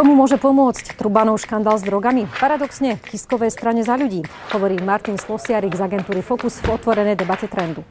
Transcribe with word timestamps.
Komu 0.00 0.16
môže 0.16 0.40
pomôcť 0.40 0.96
Trubanov 0.96 1.36
škandál 1.44 1.76
s 1.76 1.84
drogami? 1.84 2.24
Paradoxne, 2.40 2.96
Kiskovej 3.04 3.52
strane 3.52 3.84
za 3.84 4.00
ľudí, 4.00 4.24
hovorí 4.48 4.80
Martin 4.80 5.20
Slosiarik 5.20 5.76
z 5.76 5.84
agentúry 5.84 6.24
Focus 6.24 6.56
v 6.64 6.72
otvorenej 6.72 7.20
debate 7.20 7.52
trendu. 7.52 7.84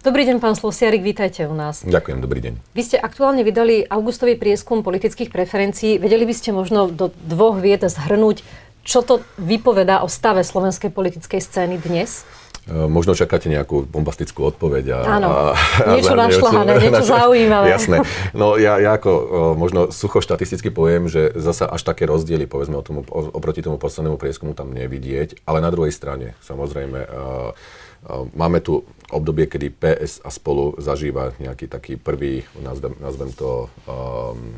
Dobrý 0.00 0.24
deň, 0.24 0.40
pán 0.40 0.56
Slosiarik, 0.56 1.04
vítajte 1.04 1.44
u 1.44 1.52
nás. 1.52 1.84
Ďakujem, 1.84 2.24
dobrý 2.24 2.40
deň. 2.48 2.54
Vy 2.72 2.80
ste 2.80 2.96
aktuálne 2.96 3.44
vydali 3.44 3.84
augustový 3.84 4.40
prieskum 4.40 4.80
politických 4.80 5.28
preferencií. 5.28 6.00
Vedeli 6.00 6.24
by 6.24 6.32
ste 6.32 6.56
možno 6.56 6.88
do 6.88 7.12
dvoch 7.28 7.60
viet 7.60 7.84
zhrnúť, 7.84 8.40
čo 8.88 9.04
to 9.04 9.20
vypovedá 9.36 10.00
o 10.00 10.08
stave 10.08 10.40
slovenskej 10.40 10.88
politickej 10.88 11.44
scény 11.44 11.76
dnes? 11.76 12.24
E, 12.64 12.88
možno 12.88 13.12
čakáte 13.12 13.52
nejakú 13.52 13.84
bombastickú 13.84 14.48
odpoveď. 14.48 14.84
A, 14.96 15.20
Áno, 15.20 15.28
a, 15.28 15.36
niečo 16.00 16.16
našľahané, 16.16 16.72
niečo 16.88 17.04
zaujímavé. 17.04 17.68
Jasné. 17.68 17.96
No 18.32 18.56
ja, 18.56 18.80
ja 18.80 18.96
ako 18.96 19.10
o, 19.12 19.22
možno 19.52 19.92
sucho 19.92 20.24
štatisticky 20.24 20.72
poviem, 20.72 21.04
že 21.04 21.36
zasa 21.36 21.68
až 21.68 21.84
také 21.84 22.08
rozdiely, 22.08 22.48
povedzme, 22.48 22.80
o 22.80 22.84
tomu, 22.84 23.04
oproti 23.12 23.60
tomu 23.60 23.76
poslednému 23.76 24.16
prieskumu 24.16 24.56
tam 24.56 24.72
nevidieť, 24.72 25.44
ale 25.44 25.60
na 25.60 25.68
druhej 25.68 25.92
strane, 25.92 26.32
samozrejme, 26.40 26.98
o, 27.04 27.08
máme 28.32 28.64
tu 28.64 28.80
obdobie, 29.12 29.44
kedy 29.44 29.68
PS 29.68 30.24
a 30.24 30.32
spolu 30.32 30.76
zažíva 30.80 31.36
nejaký 31.36 31.68
taký 31.68 32.00
prvý, 32.00 32.48
nazvem, 32.60 32.96
nazvem 33.00 33.32
to, 33.32 33.68
um, 33.88 34.56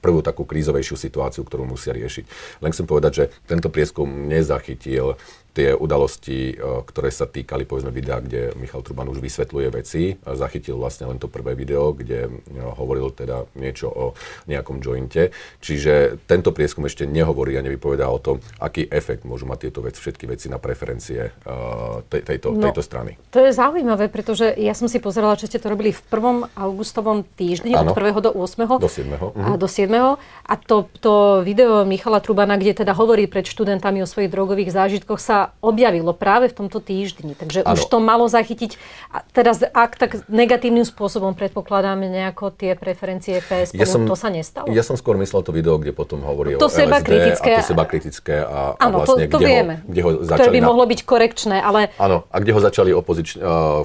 prvú 0.00 0.24
takú 0.24 0.48
krízovejšiu 0.48 0.96
situáciu, 0.96 1.42
ktorú 1.44 1.68
musia 1.68 1.92
riešiť. 1.92 2.24
Len 2.64 2.72
chcem 2.72 2.86
povedať, 2.88 3.12
že 3.12 3.24
tento 3.44 3.68
prieskum 3.68 4.08
nezachytil 4.28 5.20
tie 5.52 5.76
udalosti, 5.76 6.56
e, 6.56 6.84
ktoré 6.84 7.12
sa 7.12 7.28
týkali 7.28 7.68
povedzme 7.68 7.92
videa, 7.92 8.18
kde 8.24 8.56
Michal 8.56 8.80
Truban 8.80 9.08
už 9.12 9.20
vysvetľuje 9.20 9.68
veci. 9.72 10.16
Zachytil 10.24 10.80
vlastne 10.80 11.08
len 11.08 11.20
to 11.20 11.28
prvé 11.28 11.52
video, 11.52 11.92
kde 11.92 12.28
e, 12.28 12.30
hovoril 12.58 13.12
teda 13.12 13.44
niečo 13.56 13.92
o 13.92 14.04
nejakom 14.48 14.80
jointe. 14.80 15.30
Čiže 15.60 16.24
tento 16.24 16.50
prieskum 16.56 16.88
ešte 16.88 17.04
nehovorí 17.04 17.54
a 17.60 17.62
nevypovedá 17.62 18.08
o 18.08 18.18
tom, 18.18 18.40
aký 18.58 18.88
efekt 18.88 19.28
môžu 19.28 19.44
mať 19.44 19.68
tieto 19.68 19.84
veci, 19.84 20.00
všetky 20.00 20.24
veci 20.26 20.48
na 20.48 20.56
preferencie 20.56 21.30
uh, 21.44 22.02
tej, 22.08 22.24
tejto, 22.24 22.56
no, 22.56 22.64
tejto 22.64 22.82
strany. 22.82 23.20
To 23.30 23.38
je 23.38 23.52
zaujímavé, 23.54 24.08
pretože 24.08 24.50
ja 24.56 24.74
som 24.74 24.88
si 24.90 24.98
pozerala, 24.98 25.38
že 25.38 25.46
ste 25.46 25.58
to 25.60 25.70
robili 25.70 25.94
v 25.94 26.02
prvom 26.08 26.48
augustovom 26.56 27.22
týždni, 27.36 27.76
ano, 27.76 27.92
od 27.92 27.98
1. 27.98 28.26
do 28.26 28.30
8. 28.34 28.82
Do 28.82 28.90
7. 28.90 29.14
Uh-huh. 29.14 29.32
A 29.36 29.48
do 29.60 29.68
7. 29.68 29.92
A 30.22 30.54
to, 30.58 30.88
to 30.98 31.44
video 31.46 31.84
Michala 31.86 32.18
Trubana, 32.22 32.58
kde 32.58 32.82
teda 32.82 32.94
hovorí 32.96 33.26
pred 33.26 33.46
študentami 33.46 34.02
o 34.02 34.08
svojich 34.08 34.30
drogových 34.30 34.74
zážitkoch, 34.74 35.18
sa 35.18 35.41
objavilo 35.64 36.14
práve 36.14 36.46
v 36.52 36.54
tomto 36.54 36.78
týždni. 36.78 37.34
Takže 37.34 37.66
ano. 37.66 37.74
už 37.74 37.82
to 37.90 37.98
malo 37.98 38.30
zachytiť. 38.30 38.78
A 39.10 39.26
teraz, 39.34 39.64
ak 39.64 39.98
tak 39.98 40.10
negatívnym 40.30 40.86
spôsobom 40.86 41.34
predpokladáme 41.34 42.06
nejako 42.06 42.54
tie 42.54 42.78
preferencie 42.78 43.42
PS, 43.42 43.74
ja 43.74 43.88
som, 43.88 44.06
to 44.06 44.14
sa 44.14 44.30
nestalo? 44.30 44.70
Ja 44.70 44.86
som 44.86 44.94
skôr 44.94 45.18
myslel 45.18 45.42
to 45.42 45.50
video, 45.50 45.80
kde 45.80 45.90
potom 45.90 46.22
hovorí 46.22 46.54
to 46.54 46.68
o 46.68 46.72
seba 46.72 47.02
LSD 47.02 47.08
kritické. 47.08 47.50
a 47.50 47.58
to 47.58 47.66
seba 47.66 47.84
kritické 47.88 48.34
a, 48.44 48.76
ano, 48.78 49.02
a 49.02 49.04
vlastne, 49.04 49.26
to, 49.26 49.36
to 49.36 49.38
kde, 49.42 49.48
vieme. 49.48 49.74
Ho, 49.80 49.90
kde 49.90 50.00
ho 50.00 50.10
začali... 50.22 50.38
Ktoré 50.38 50.50
by 50.52 50.60
na... 50.60 50.68
mohlo 50.68 50.84
byť 50.86 51.00
korekčné, 51.02 51.56
ale... 51.58 51.80
Áno, 51.96 52.16
a 52.28 52.36
kde 52.38 52.52
ho 52.54 52.60
začali 52.60 52.90
opozič, 52.92 53.40
uh, 53.40 53.84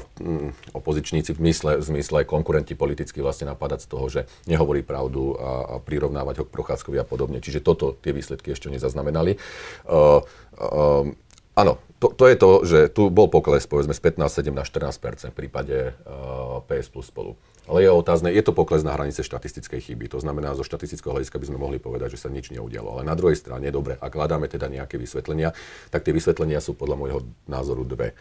opozičníci 0.75 1.31
v 1.33 1.39
mysle, 1.49 1.71
v 1.79 1.83
zmysle 1.83 2.19
konkurenti 2.27 2.75
politicky 2.75 3.23
vlastne 3.23 3.49
napadať 3.49 3.85
z 3.85 3.87
toho, 3.87 4.05
že 4.11 4.21
nehovorí 4.45 4.83
pravdu 4.83 5.33
a, 5.37 5.77
a 5.77 5.83
prirovnávať 5.83 6.41
ho 6.41 6.45
k 6.45 6.53
Prochádzkovi 6.53 6.97
a 7.01 7.05
podobne. 7.07 7.39
Čiže 7.39 7.63
toto 7.63 7.95
tie 7.95 8.11
výsledky 8.11 8.51
ešte 8.53 8.67
nezaznamenali. 8.71 9.39
Uh, 9.87 10.21
uh, 10.57 11.26
Áno, 11.57 11.81
to, 11.97 12.13
to 12.13 12.29
je 12.29 12.35
to, 12.37 12.49
že 12.61 12.79
tu 12.93 13.09
bol 13.09 13.25
pokles 13.25 13.65
povedzme 13.65 13.89
z 13.89 14.01
15, 14.21 14.45
7 14.45 14.53
na 14.53 14.61
14% 14.61 15.33
v 15.33 15.35
prípade 15.35 15.97
uh, 16.05 16.61
PS 16.69 16.93
plus 16.93 17.09
spolu. 17.09 17.33
Ale 17.65 17.81
je 17.81 17.89
otázne, 17.89 18.29
je 18.29 18.45
to 18.45 18.53
pokles 18.53 18.85
na 18.85 18.93
hranice 18.93 19.25
štatistickej 19.25 19.81
chyby. 19.89 20.05
To 20.13 20.21
znamená, 20.21 20.53
zo 20.53 20.61
štatistického 20.61 21.17
hľadiska 21.17 21.41
by 21.41 21.49
sme 21.49 21.57
mohli 21.57 21.81
povedať, 21.81 22.13
že 22.13 22.21
sa 22.21 22.29
nič 22.29 22.53
neudialo. 22.53 22.95
Ale 22.95 23.03
na 23.03 23.17
druhej 23.17 23.35
strane, 23.35 23.73
dobre, 23.73 23.97
ak 23.97 24.13
hľadáme 24.13 24.45
teda 24.45 24.69
nejaké 24.69 25.01
vysvetlenia, 25.01 25.57
tak 25.89 26.05
tie 26.05 26.13
vysvetlenia 26.13 26.61
sú 26.61 26.77
podľa 26.77 26.95
môjho 26.95 27.19
názoru 27.49 27.83
dve 27.83 28.13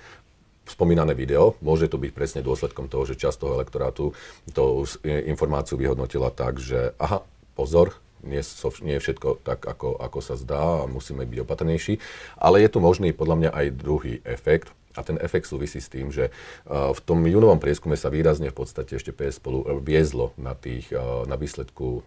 spomínané 0.67 1.15
video, 1.15 1.55
môže 1.63 1.87
to 1.87 1.95
byť 1.95 2.11
presne 2.11 2.41
dôsledkom 2.43 2.91
toho, 2.91 3.07
že 3.07 3.15
časť 3.15 3.37
toho 3.39 3.55
elektorátu 3.63 4.11
tú 4.51 4.65
informáciu 5.07 5.79
vyhodnotila 5.79 6.35
tak, 6.35 6.59
že 6.59 6.91
aha, 6.99 7.23
pozor, 7.55 7.95
nie, 8.25 8.41
nie 8.85 8.95
je 8.97 9.03
všetko 9.03 9.45
tak, 9.45 9.65
ako, 9.67 9.99
ako 9.99 10.19
sa 10.25 10.35
zdá 10.39 10.85
a 10.85 10.89
musíme 10.89 11.27
byť 11.27 11.39
opatrnejší. 11.45 12.01
Ale 12.41 12.63
je 12.65 12.69
tu 12.73 12.79
možný 12.81 13.13
podľa 13.13 13.37
mňa 13.37 13.51
aj 13.53 13.67
druhý 13.77 14.15
efekt, 14.25 14.73
a 14.97 15.05
ten 15.05 15.21
efekt 15.21 15.45
súvisí 15.45 15.77
s 15.77 15.93
tým, 15.93 16.09
že 16.09 16.33
v 16.67 17.01
tom 17.05 17.21
júnovom 17.29 17.61
prieskume 17.61 18.01
sa 18.01 18.09
výrazne 18.09 18.49
v 18.49 18.57
podstate 18.57 18.97
ešte 18.97 19.13
PS 19.13 19.37
spolu 19.39 19.61
e, 19.61 19.77
viezlo 19.85 20.33
na, 20.41 20.57
tých, 20.57 20.89
na 21.29 21.37
výsledku 21.37 22.01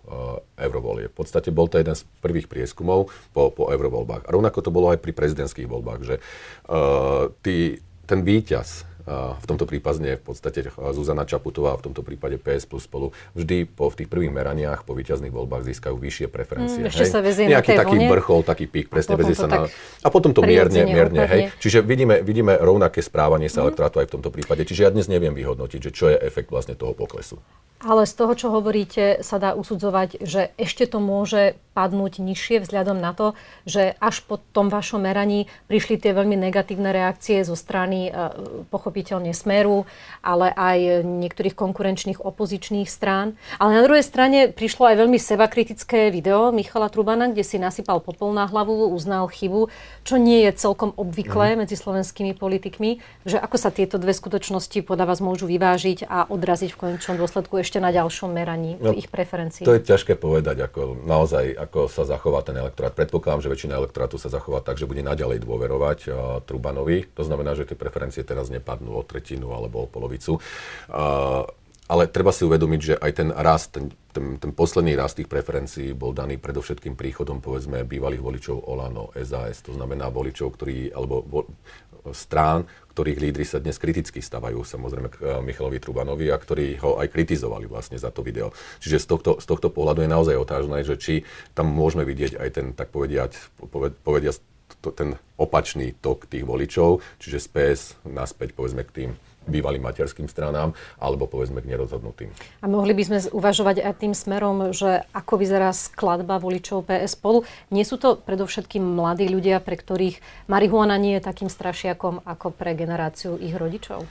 eurovolie. 0.58 1.06
V 1.14 1.16
podstate 1.22 1.54
bol 1.54 1.70
to 1.70 1.78
jeden 1.78 1.94
z 1.94 2.02
prvých 2.20 2.50
prieskumov 2.50 3.14
po, 3.30 3.54
po 3.54 3.70
eurovoľbách. 3.70 4.26
A 4.26 4.34
rovnako 4.34 4.66
to 4.66 4.74
bolo 4.74 4.90
aj 4.90 5.00
pri 5.06 5.14
prezidentských 5.14 5.70
voľbách, 5.70 6.02
že 6.02 6.16
uh, 6.18 7.30
tý, 7.46 7.78
ten 8.10 8.26
víťaz 8.26 8.89
v 9.08 9.46
tomto 9.48 9.66
prípade 9.66 10.20
v 10.20 10.24
podstate 10.24 10.70
Zuzana 10.92 11.24
Čaputová, 11.24 11.80
v 11.80 11.92
tomto 11.92 12.04
prípade 12.04 12.36
PS 12.36 12.68
plus 12.68 12.86
spolu, 12.86 13.16
vždy 13.34 13.66
po, 13.66 13.90
v 13.90 14.04
tých 14.04 14.10
prvých 14.12 14.34
meraniach 14.34 14.84
po 14.84 14.94
víťazných 14.94 15.32
voľbách 15.32 15.64
získajú 15.66 15.96
vyššie 15.96 16.28
preferencie. 16.28 16.84
Mm, 16.84 16.90
ešte 16.92 17.06
sa 17.08 17.20
Nejaký 17.24 17.74
taký 17.80 17.98
vlne. 17.98 18.12
vrchol, 18.12 18.42
taký 18.44 18.66
pík, 18.68 18.92
presne 18.92 19.16
vezie 19.16 19.36
sa 19.36 19.48
na... 19.48 19.66
A 20.04 20.08
potom 20.12 20.36
to 20.36 20.44
mierne, 20.44 20.84
mierne, 20.86 21.24
hej. 21.26 21.42
Čiže 21.64 21.82
vidíme, 21.82 22.22
vidíme 22.22 22.60
rovnaké 22.60 23.00
správanie 23.00 23.48
sa 23.48 23.64
mm. 23.64 23.66
elektorátu 23.72 23.96
aj 24.04 24.08
v 24.12 24.14
tomto 24.20 24.30
prípade. 24.30 24.62
Čiže 24.68 24.82
ja 24.86 24.92
dnes 24.94 25.08
neviem 25.08 25.34
vyhodnotiť, 25.34 25.80
že 25.90 25.92
čo 25.96 26.06
je 26.12 26.18
efekt 26.20 26.52
vlastne 26.54 26.76
toho 26.76 26.94
poklesu. 26.94 27.40
Ale 27.80 28.04
z 28.04 28.12
toho, 28.12 28.36
čo 28.36 28.52
hovoríte, 28.52 29.24
sa 29.24 29.40
dá 29.40 29.56
usudzovať, 29.56 30.20
že 30.20 30.52
ešte 30.60 30.84
to 30.84 31.00
môže 31.00 31.56
padnúť 31.72 32.20
nižšie 32.20 32.68
vzhľadom 32.68 33.00
na 33.00 33.16
to, 33.16 33.40
že 33.64 33.96
až 34.04 34.20
po 34.28 34.36
tom 34.52 34.68
vašom 34.68 35.00
meraní 35.00 35.48
prišli 35.72 35.96
tie 35.96 36.12
veľmi 36.12 36.36
negatívne 36.36 36.92
reakcie 36.92 37.40
zo 37.48 37.56
strany 37.56 38.12
e, 38.12 38.68
pochopiteľne 38.90 39.38
Smeru, 39.38 39.86
ale 40.26 40.50
aj 40.50 41.06
niektorých 41.06 41.54
konkurenčných 41.54 42.26
opozičných 42.26 42.90
strán. 42.90 43.38
Ale 43.62 43.78
na 43.78 43.86
druhej 43.86 44.02
strane 44.02 44.50
prišlo 44.50 44.90
aj 44.90 45.06
veľmi 45.06 45.22
sebakritické 45.22 46.10
video 46.10 46.50
Michala 46.50 46.90
Trubana, 46.90 47.30
kde 47.30 47.46
si 47.46 47.62
nasypal 47.62 48.02
popol 48.02 48.34
na 48.34 48.50
hlavu, 48.50 48.90
uznal 48.90 49.30
chybu, 49.30 49.70
čo 50.02 50.18
nie 50.18 50.42
je 50.50 50.58
celkom 50.58 50.90
obvyklé 50.98 51.54
mm. 51.54 51.58
medzi 51.62 51.78
slovenskými 51.78 52.34
politikmi. 52.34 52.98
Že 53.30 53.38
ako 53.38 53.58
sa 53.62 53.70
tieto 53.70 54.02
dve 54.02 54.18
skutočnosti 54.18 54.82
podľa 54.82 55.06
vás 55.14 55.22
môžu 55.22 55.46
vyvážiť 55.46 56.10
a 56.10 56.26
odraziť 56.26 56.74
v 56.74 56.80
konečnom 56.82 57.22
dôsledku 57.22 57.62
ešte 57.62 57.78
na 57.78 57.94
ďalšom 57.94 58.34
meraní 58.34 58.82
no, 58.82 58.98
ich 58.98 59.06
preferencií? 59.06 59.70
To 59.70 59.78
je 59.78 59.86
ťažké 59.86 60.18
povedať, 60.18 60.66
ako 60.66 61.06
naozaj, 61.06 61.54
ako 61.54 61.86
sa 61.94 62.10
zachová 62.10 62.42
ten 62.42 62.58
elektorát. 62.58 62.98
Predpokladám, 62.98 63.46
že 63.46 63.54
väčšina 63.54 63.78
elektorátu 63.78 64.18
sa 64.18 64.34
zachová 64.34 64.66
tak, 64.66 64.82
že 64.82 64.90
bude 64.90 65.06
naďalej 65.06 65.46
dôverovať 65.46 66.00
uh, 66.10 66.14
Trubanovi. 66.42 67.06
To 67.14 67.22
znamená, 67.22 67.54
že 67.54 67.70
tie 67.70 67.78
preferencie 67.78 68.26
teraz 68.26 68.48
nepadnú 68.48 68.79
o 68.88 69.04
tretinu 69.04 69.52
alebo 69.52 69.84
o 69.84 69.92
polovicu. 69.92 70.40
Ale 71.90 72.06
treba 72.06 72.30
si 72.30 72.46
uvedomiť, 72.46 72.82
že 72.86 72.96
aj 73.02 73.12
ten 73.18 73.30
rast, 73.34 73.74
ten, 73.74 73.90
ten, 74.14 74.38
ten 74.38 74.54
posledný 74.54 74.94
rast 74.94 75.18
tých 75.18 75.26
preferencií 75.26 75.98
bol 75.98 76.14
daný 76.14 76.38
predovšetkým 76.38 76.94
príchodom, 76.94 77.42
povedzme, 77.42 77.82
bývalých 77.82 78.22
voličov 78.22 78.70
Olano, 78.70 79.10
SAS, 79.18 79.66
to 79.66 79.74
znamená 79.74 80.14
voličov, 80.14 80.54
ktorí, 80.54 80.94
alebo 80.94 81.26
vo, 81.26 81.50
strán, 82.14 82.66
ktorých 82.94 83.22
lídry 83.22 83.46
sa 83.48 83.64
dnes 83.64 83.80
kriticky 83.80 84.20
stavajú 84.20 84.64
samozrejme 84.64 85.08
k 85.12 85.18
eh, 85.24 85.28
Michalovi 85.44 85.80
Trubanovi 85.80 86.28
a 86.32 86.38
ktorí 86.38 86.80
ho 86.84 87.00
aj 87.00 87.08
kritizovali 87.12 87.66
vlastne 87.68 87.98
za 88.00 88.12
to 88.12 88.24
video. 88.24 88.52
Čiže 88.84 89.04
z 89.04 89.08
tohto, 89.08 89.32
z 89.40 89.46
tohto 89.48 89.72
pohľadu 89.72 90.04
je 90.04 90.12
naozaj 90.12 90.36
otázne, 90.36 90.84
že 90.84 90.96
či 91.00 91.14
tam 91.56 91.72
môžeme 91.72 92.04
vidieť 92.04 92.40
aj 92.40 92.50
ten, 92.54 92.66
tak 92.76 92.92
povediať, 92.92 93.36
povediať 94.04 94.42
ten 94.94 95.16
opačný 95.40 95.96
tok 95.98 96.28
tých 96.28 96.44
voličov, 96.44 97.00
čiže 97.18 97.40
z 97.40 97.48
PS 97.48 97.82
naspäť 98.04 98.54
povedzme 98.54 98.84
k 98.84 98.92
tým 98.92 99.12
bývalým 99.50 99.82
materským 99.82 100.30
stranám 100.30 100.78
alebo 101.02 101.26
povedzme 101.26 101.60
k 101.66 101.70
nerozhodnutým. 101.74 102.30
A 102.62 102.70
mohli 102.70 102.94
by 102.94 103.04
sme 103.04 103.18
uvažovať 103.34 103.82
aj 103.82 103.94
tým 103.98 104.14
smerom, 104.14 104.72
že 104.72 105.04
ako 105.12 105.42
vyzerá 105.42 105.74
skladba 105.74 106.38
voličov 106.38 106.86
PS 106.86 107.18
spolu. 107.18 107.44
Nie 107.74 107.84
sú 107.84 107.98
to 107.98 108.20
predovšetkým 108.20 108.86
mladí 108.86 109.26
ľudia, 109.26 109.58
pre 109.60 109.76
ktorých 109.76 110.22
marihuana 110.46 110.96
nie 111.02 111.18
je 111.18 111.26
takým 111.26 111.50
strašiakom 111.50 112.22
ako 112.24 112.54
pre 112.54 112.78
generáciu 112.78 113.36
ich 113.42 113.58
rodičov? 113.58 114.06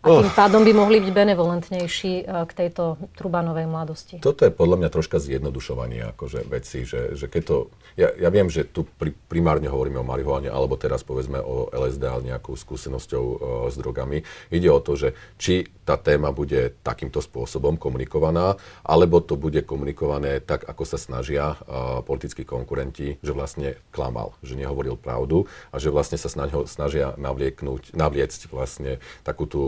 A 0.00 0.24
tým 0.24 0.32
pádom 0.32 0.64
by 0.64 0.72
mohli 0.72 0.96
byť 1.04 1.12
benevolentnejší 1.12 2.24
e, 2.24 2.48
k 2.48 2.52
tejto 2.56 2.96
Trubanovej 3.20 3.68
mladosti. 3.68 4.16
Toto 4.24 4.48
je 4.48 4.52
podľa 4.52 4.80
mňa 4.80 4.88
troška 4.88 5.20
zjednodušovanie 5.20 6.08
akože 6.16 6.48
veci, 6.48 6.88
že, 6.88 7.12
že 7.12 7.28
keď 7.28 7.42
to... 7.44 7.56
Ja, 8.00 8.08
ja 8.16 8.32
viem, 8.32 8.48
že 8.48 8.64
tu 8.64 8.88
pri, 8.88 9.12
primárne 9.28 9.68
hovoríme 9.68 10.00
o 10.00 10.06
marihuane, 10.08 10.48
alebo 10.48 10.80
teraz 10.80 11.04
povedzme 11.04 11.44
o 11.44 11.68
LSD, 11.68 12.02
ale 12.08 12.32
nejakou 12.32 12.56
skúsenosťou 12.56 13.24
uh, 13.24 13.36
s 13.68 13.76
drogami. 13.76 14.24
Ide 14.48 14.72
o 14.72 14.80
to, 14.80 14.96
že 14.96 15.12
či 15.36 15.68
tá 15.84 16.00
téma 16.00 16.32
bude 16.32 16.80
takýmto 16.80 17.20
spôsobom 17.20 17.76
komunikovaná, 17.76 18.56
alebo 18.86 19.20
to 19.20 19.36
bude 19.36 19.60
komunikované 19.68 20.40
tak, 20.40 20.64
ako 20.64 20.88
sa 20.88 20.96
snažia 20.96 21.60
uh, 21.60 22.00
politickí 22.00 22.48
konkurenti, 22.48 23.20
že 23.20 23.36
vlastne 23.36 23.76
klamal, 23.92 24.32
že 24.40 24.56
nehovoril 24.56 24.96
pravdu 24.96 25.44
a 25.74 25.76
že 25.76 25.92
vlastne 25.92 26.16
sa 26.16 26.32
snažia 26.64 27.12
navlieknúť, 27.20 27.92
navliecť 27.92 28.40
vlastne 28.48 29.02
takú 29.26 29.44
tú 29.44 29.62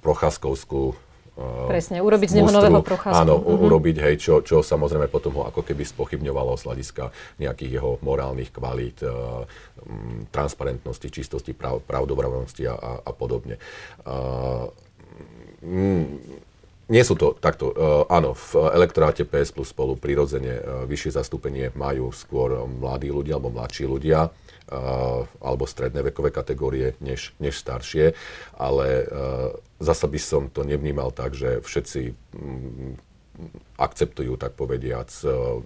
procházkovskú 0.00 0.94
uh, 0.94 1.68
Presne, 1.68 2.02
urobiť 2.02 2.28
z 2.32 2.34
neho 2.40 2.50
nového 2.50 2.82
procházku. 2.82 3.18
Áno, 3.18 3.38
mm-hmm. 3.38 3.64
urobiť, 3.66 3.96
hej, 4.02 4.14
čo, 4.18 4.34
čo 4.42 4.62
samozrejme 4.62 5.10
potom 5.10 5.34
ho 5.38 5.42
ako 5.46 5.62
keby 5.62 5.82
spochybňovalo 5.84 6.54
z 6.58 6.62
hľadiska 6.66 7.04
nejakých 7.42 7.70
jeho 7.78 7.90
morálnych 8.02 8.50
kvalít, 8.54 9.02
uh, 9.04 9.44
transparentnosti, 10.30 11.08
čistosti, 11.10 11.54
prav, 11.54 11.82
pravdobravnosti 11.84 12.62
a, 12.66 12.74
a, 12.74 12.92
a 13.04 13.12
podobne. 13.14 13.58
Uh, 14.06 14.70
mm, 15.62 16.06
nie 16.88 17.04
sú 17.04 17.20
to 17.20 17.36
takto. 17.36 17.68
Uh, 17.68 18.08
áno, 18.08 18.32
v 18.32 18.72
elektoráte 18.72 19.28
PS 19.28 19.52
plus 19.52 19.76
spolu 19.76 19.98
prirodzene 19.98 20.54
uh, 20.56 20.62
vyššie 20.88 21.20
zastúpenie 21.20 21.68
majú 21.76 22.14
skôr 22.16 22.64
mladí 22.64 23.12
ľudia 23.12 23.36
alebo 23.36 23.52
mladší 23.52 23.84
ľudia 23.84 24.32
alebo 25.40 25.64
stredné 25.64 26.04
vekové 26.04 26.28
kategórie 26.28 26.92
než, 27.00 27.32
než 27.40 27.56
staršie, 27.56 28.12
ale 28.52 29.08
zasa 29.80 30.04
by 30.04 30.20
som 30.20 30.42
to 30.52 30.60
nevnímal 30.64 31.08
tak, 31.08 31.32
že 31.32 31.64
všetci 31.64 32.12
mm, 32.36 33.08
akceptujú, 33.78 34.34
tak 34.34 34.58
povediac, 34.58 35.06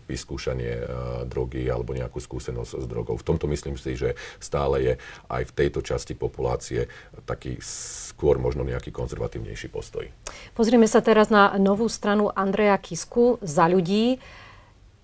vyskúšanie 0.04 0.84
drogy 1.25 1.64
alebo 1.72 1.96
nejakú 1.96 2.20
skúsenosť 2.20 2.84
s 2.84 2.87
drogou. 2.87 3.16
V 3.16 3.25
tomto 3.25 3.49
myslím 3.49 3.81
si, 3.81 3.96
že 3.96 4.12
stále 4.37 4.76
je 4.84 4.94
aj 5.32 5.43
v 5.48 5.56
tejto 5.56 5.81
časti 5.81 6.12
populácie 6.12 6.93
taký 7.25 7.56
skôr 7.64 8.37
možno 8.37 8.69
nejaký 8.69 8.93
konzervatívnejší 8.93 9.72
postoj. 9.72 10.05
Pozrieme 10.52 10.84
sa 10.84 11.00
teraz 11.00 11.32
na 11.32 11.56
novú 11.56 11.88
stranu 11.88 12.28
Andreja 12.28 12.76
Kisku 12.76 13.40
za 13.40 13.64
ľudí. 13.72 14.20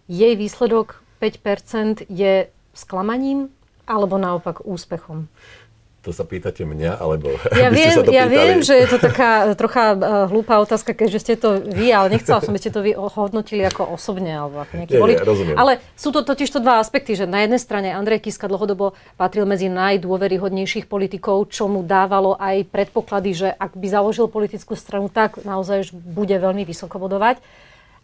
Jej 0.08 0.34
výsledok 0.36 1.00
5% 1.24 2.04
je 2.12 2.52
sklamaním 2.76 3.48
alebo 3.88 4.20
naopak 4.20 4.62
úspechom? 4.68 5.26
To 6.06 6.14
sa 6.14 6.22
pýtate 6.22 6.62
mňa, 6.62 6.94
alebo 7.02 7.34
ja 7.58 7.68
viem, 7.74 7.90
sa 7.90 8.06
to 8.06 8.14
Ja 8.14 8.30
viem, 8.30 8.62
že 8.62 8.78
je 8.80 8.86
to 8.86 9.02
taká 9.02 9.50
trocha 9.58 9.92
uh, 9.92 10.30
hlúpa 10.30 10.62
otázka, 10.62 10.94
keďže 10.94 11.18
ste 11.18 11.34
to 11.34 11.58
vy, 11.58 11.90
ale 11.90 12.14
nechcela 12.14 12.38
som, 12.38 12.54
aby 12.54 12.62
ste 12.62 12.70
to 12.70 12.86
vy 12.86 12.94
hodnotili 12.94 13.66
ako 13.66 13.98
osobne, 13.98 14.30
alebo 14.30 14.62
ako 14.62 14.72
nejaký 14.78 14.94
volič. 14.94 15.18
Ale 15.58 15.82
sú 15.98 16.14
to 16.14 16.22
totiž 16.22 16.54
to 16.54 16.62
dva 16.62 16.78
aspekty, 16.78 17.18
že 17.18 17.26
na 17.26 17.42
jednej 17.42 17.58
strane 17.58 17.90
Andrej 17.90 18.24
Kiska 18.24 18.46
dlhodobo 18.46 18.94
patril 19.18 19.42
medzi 19.42 19.66
najdôveryhodnejších 19.68 20.86
politikov, 20.86 21.50
čo 21.50 21.66
mu 21.66 21.82
dávalo 21.82 22.38
aj 22.38 22.70
predpoklady, 22.70 23.30
že 23.34 23.48
ak 23.50 23.74
by 23.74 23.86
založil 23.90 24.30
politickú 24.30 24.78
stranu, 24.78 25.10
tak 25.10 25.42
naozaj 25.42 25.92
bude 25.92 26.32
veľmi 26.38 26.62
vysoko 26.62 27.02
bodovať. 27.02 27.42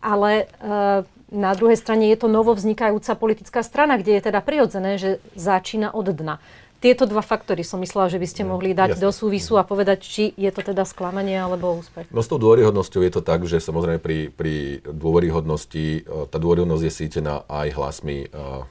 Ale 0.05 0.53
uh, 0.61 1.09
na 1.33 1.56
druhej 1.56 1.81
strane 1.81 2.12
je 2.12 2.21
to 2.21 2.29
novo 2.29 2.53
vznikajúca 2.53 3.17
politická 3.17 3.65
strana, 3.65 3.97
kde 3.97 4.21
je 4.21 4.23
teda 4.29 4.45
prirodzené, 4.45 5.01
že 5.01 5.19
začína 5.35 5.97
od 5.97 6.12
dna. 6.12 6.39
Tieto 6.85 7.09
dva 7.09 7.25
faktory 7.25 7.65
som 7.65 7.81
myslela, 7.81 8.12
že 8.12 8.21
by 8.21 8.29
ste 8.29 8.43
mohli 8.45 8.77
dať 8.77 9.01
Jasne. 9.01 9.05
do 9.09 9.09
súvisu 9.09 9.56
a 9.56 9.65
povedať, 9.65 10.05
či 10.05 10.25
je 10.37 10.53
to 10.53 10.61
teda 10.61 10.85
sklamanie 10.85 11.41
alebo 11.41 11.81
úspech. 11.81 12.12
No 12.12 12.21
s 12.21 12.29
tou 12.29 12.37
dôveryhodnosťou 12.37 13.01
je 13.09 13.12
to 13.17 13.23
tak, 13.25 13.49
že 13.49 13.56
samozrejme 13.56 14.05
pri, 14.05 14.29
pri 14.29 14.85
dôveryhodnosti, 14.85 16.05
e, 16.05 16.29
tá 16.29 16.37
dôveryhodnosť 16.37 16.85
je 16.85 16.93
sítená 16.93 17.49
aj 17.49 17.69
hlasmi 17.73 18.29
uh, 18.29 18.69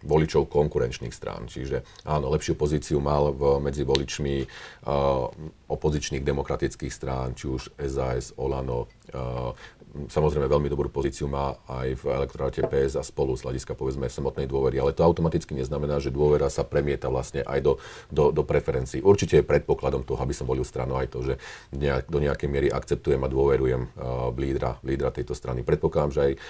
voličov 0.00 0.48
konkurenčných 0.48 1.12
strán. 1.12 1.52
Čiže 1.52 1.84
áno, 2.08 2.32
lepšiu 2.32 2.56
pozíciu 2.56 2.96
mal 2.96 3.36
v, 3.36 3.60
medzi 3.60 3.84
voličmi 3.84 4.48
uh, 4.48 5.28
opozičných 5.68 6.24
demokratických 6.24 6.92
strán, 6.92 7.36
či 7.36 7.44
už 7.52 7.76
SAS, 7.76 8.32
Olano, 8.40 8.88
uh, 9.12 9.52
samozrejme 9.90 10.46
veľmi 10.46 10.68
dobrú 10.70 10.88
pozíciu 10.88 11.26
má 11.26 11.58
aj 11.66 11.88
v 12.00 12.04
elektoráte 12.14 12.62
PS 12.66 12.98
a 12.98 13.02
spolu 13.02 13.34
z 13.34 13.46
hľadiska 13.46 13.74
povedzme 13.74 14.06
samotnej 14.06 14.46
dôvery, 14.46 14.78
ale 14.78 14.94
to 14.94 15.02
automaticky 15.02 15.54
neznamená, 15.58 15.98
že 15.98 16.14
dôvera 16.14 16.46
sa 16.46 16.62
premieta 16.62 17.10
vlastne 17.10 17.42
aj 17.42 17.58
do, 17.60 17.72
do, 18.10 18.30
do 18.30 18.42
preferencií. 18.46 19.02
Určite 19.02 19.42
je 19.42 19.44
predpokladom 19.46 20.06
toho, 20.06 20.20
aby 20.22 20.34
som 20.34 20.46
volil 20.46 20.62
stranu 20.62 20.94
aj 20.94 21.06
to, 21.10 21.18
že 21.26 21.34
nejak, 21.74 22.06
do 22.06 22.18
nejakej 22.22 22.48
miery 22.48 22.68
akceptujem 22.70 23.20
a 23.22 23.28
dôverujem 23.28 23.82
uh, 23.86 24.30
lídra, 24.34 24.78
lídra 24.86 25.10
tejto 25.10 25.34
strany. 25.34 25.66
Predpokladám, 25.66 26.12
že 26.14 26.20
aj 26.20 26.32
uh, 26.34 26.40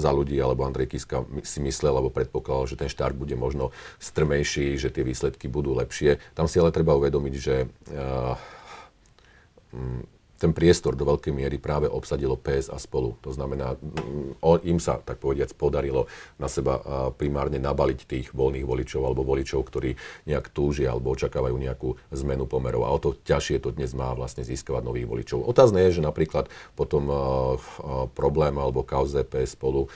za 0.00 0.10
ľudí 0.10 0.40
alebo 0.40 0.64
Andrej 0.64 0.96
Kiska 0.96 1.28
si 1.44 1.60
myslel 1.60 1.92
alebo 1.92 2.12
predpokladal, 2.12 2.68
že 2.68 2.80
ten 2.80 2.88
štart 2.88 3.12
bude 3.12 3.36
možno 3.36 3.70
strmejší, 4.00 4.80
že 4.80 4.88
tie 4.88 5.04
výsledky 5.04 5.46
budú 5.52 5.76
lepšie. 5.76 6.16
Tam 6.32 6.48
si 6.48 6.56
ale 6.56 6.72
treba 6.72 6.96
uvedomiť, 6.96 7.34
že 7.36 7.68
uh, 7.92 8.36
ten 10.44 10.52
priestor 10.52 10.92
do 10.92 11.08
veľkej 11.08 11.32
miery 11.32 11.56
práve 11.56 11.88
obsadilo 11.88 12.36
PS 12.36 12.68
a 12.68 12.76
spolu. 12.76 13.16
To 13.24 13.32
znamená, 13.32 13.80
im 14.60 14.76
sa, 14.76 15.00
tak 15.00 15.16
povediac, 15.16 15.56
podarilo 15.56 16.04
na 16.36 16.52
seba 16.52 16.84
primárne 17.16 17.56
nabaliť 17.56 18.00
tých 18.04 18.26
voľných 18.36 18.68
voličov 18.68 19.08
alebo 19.08 19.24
voličov, 19.24 19.64
ktorí 19.64 19.96
nejak 20.28 20.52
túžia 20.52 20.92
alebo 20.92 21.16
očakávajú 21.16 21.56
nejakú 21.56 21.96
zmenu 22.12 22.44
pomerov. 22.44 22.84
A 22.84 22.92
o 22.92 23.00
to 23.00 23.16
ťažšie 23.24 23.64
to 23.64 23.72
dnes 23.72 23.96
má 23.96 24.12
vlastne 24.12 24.44
získavať 24.44 24.84
nových 24.84 25.08
voličov. 25.08 25.48
Otázne 25.48 25.80
je, 25.88 25.96
že 25.96 26.02
napríklad 26.04 26.52
potom 26.76 27.08
problém 28.12 28.52
alebo 28.60 28.84
kauze 28.84 29.24
PS 29.24 29.56
spolu 29.56 29.88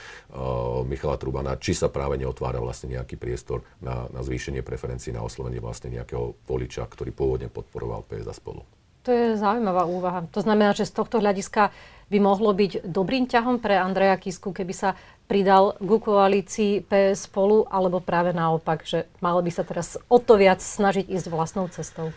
Michala 0.88 1.20
Trubana, 1.20 1.60
či 1.60 1.76
sa 1.76 1.92
práve 1.92 2.16
neotvára 2.16 2.56
vlastne 2.56 2.96
nejaký 2.96 3.20
priestor 3.20 3.60
na, 3.84 4.08
na 4.08 4.24
zvýšenie 4.24 4.64
preferencií, 4.64 5.12
na 5.12 5.20
oslovenie 5.20 5.60
vlastne 5.60 5.92
nejakého 5.92 6.40
voliča, 6.48 6.88
ktorý 6.88 7.12
pôvodne 7.12 7.52
podporoval 7.52 8.08
PS 8.08 8.32
a 8.32 8.36
spolu. 8.38 8.77
To 9.08 9.16
je 9.16 9.40
zaujímavá 9.40 9.88
úvaha. 9.88 10.28
To 10.36 10.44
znamená, 10.44 10.76
že 10.76 10.84
z 10.84 10.92
tohto 10.92 11.24
hľadiska 11.24 11.72
by 12.12 12.18
mohlo 12.20 12.52
byť 12.52 12.84
dobrým 12.84 13.24
ťahom 13.24 13.56
pre 13.56 13.80
Andreja 13.80 14.20
Kisku, 14.20 14.52
keby 14.52 14.76
sa 14.76 15.00
pridal 15.24 15.80
k 15.80 15.90
koalícii 15.96 16.84
PS 16.84 17.24
spolu, 17.24 17.64
alebo 17.72 18.04
práve 18.04 18.36
naopak, 18.36 18.84
že 18.84 19.08
malo 19.24 19.40
by 19.40 19.48
sa 19.48 19.64
teraz 19.64 19.96
o 20.12 20.20
to 20.20 20.36
viac 20.36 20.60
snažiť 20.60 21.08
ísť 21.08 21.32
vlastnou 21.32 21.72
cestou? 21.72 22.12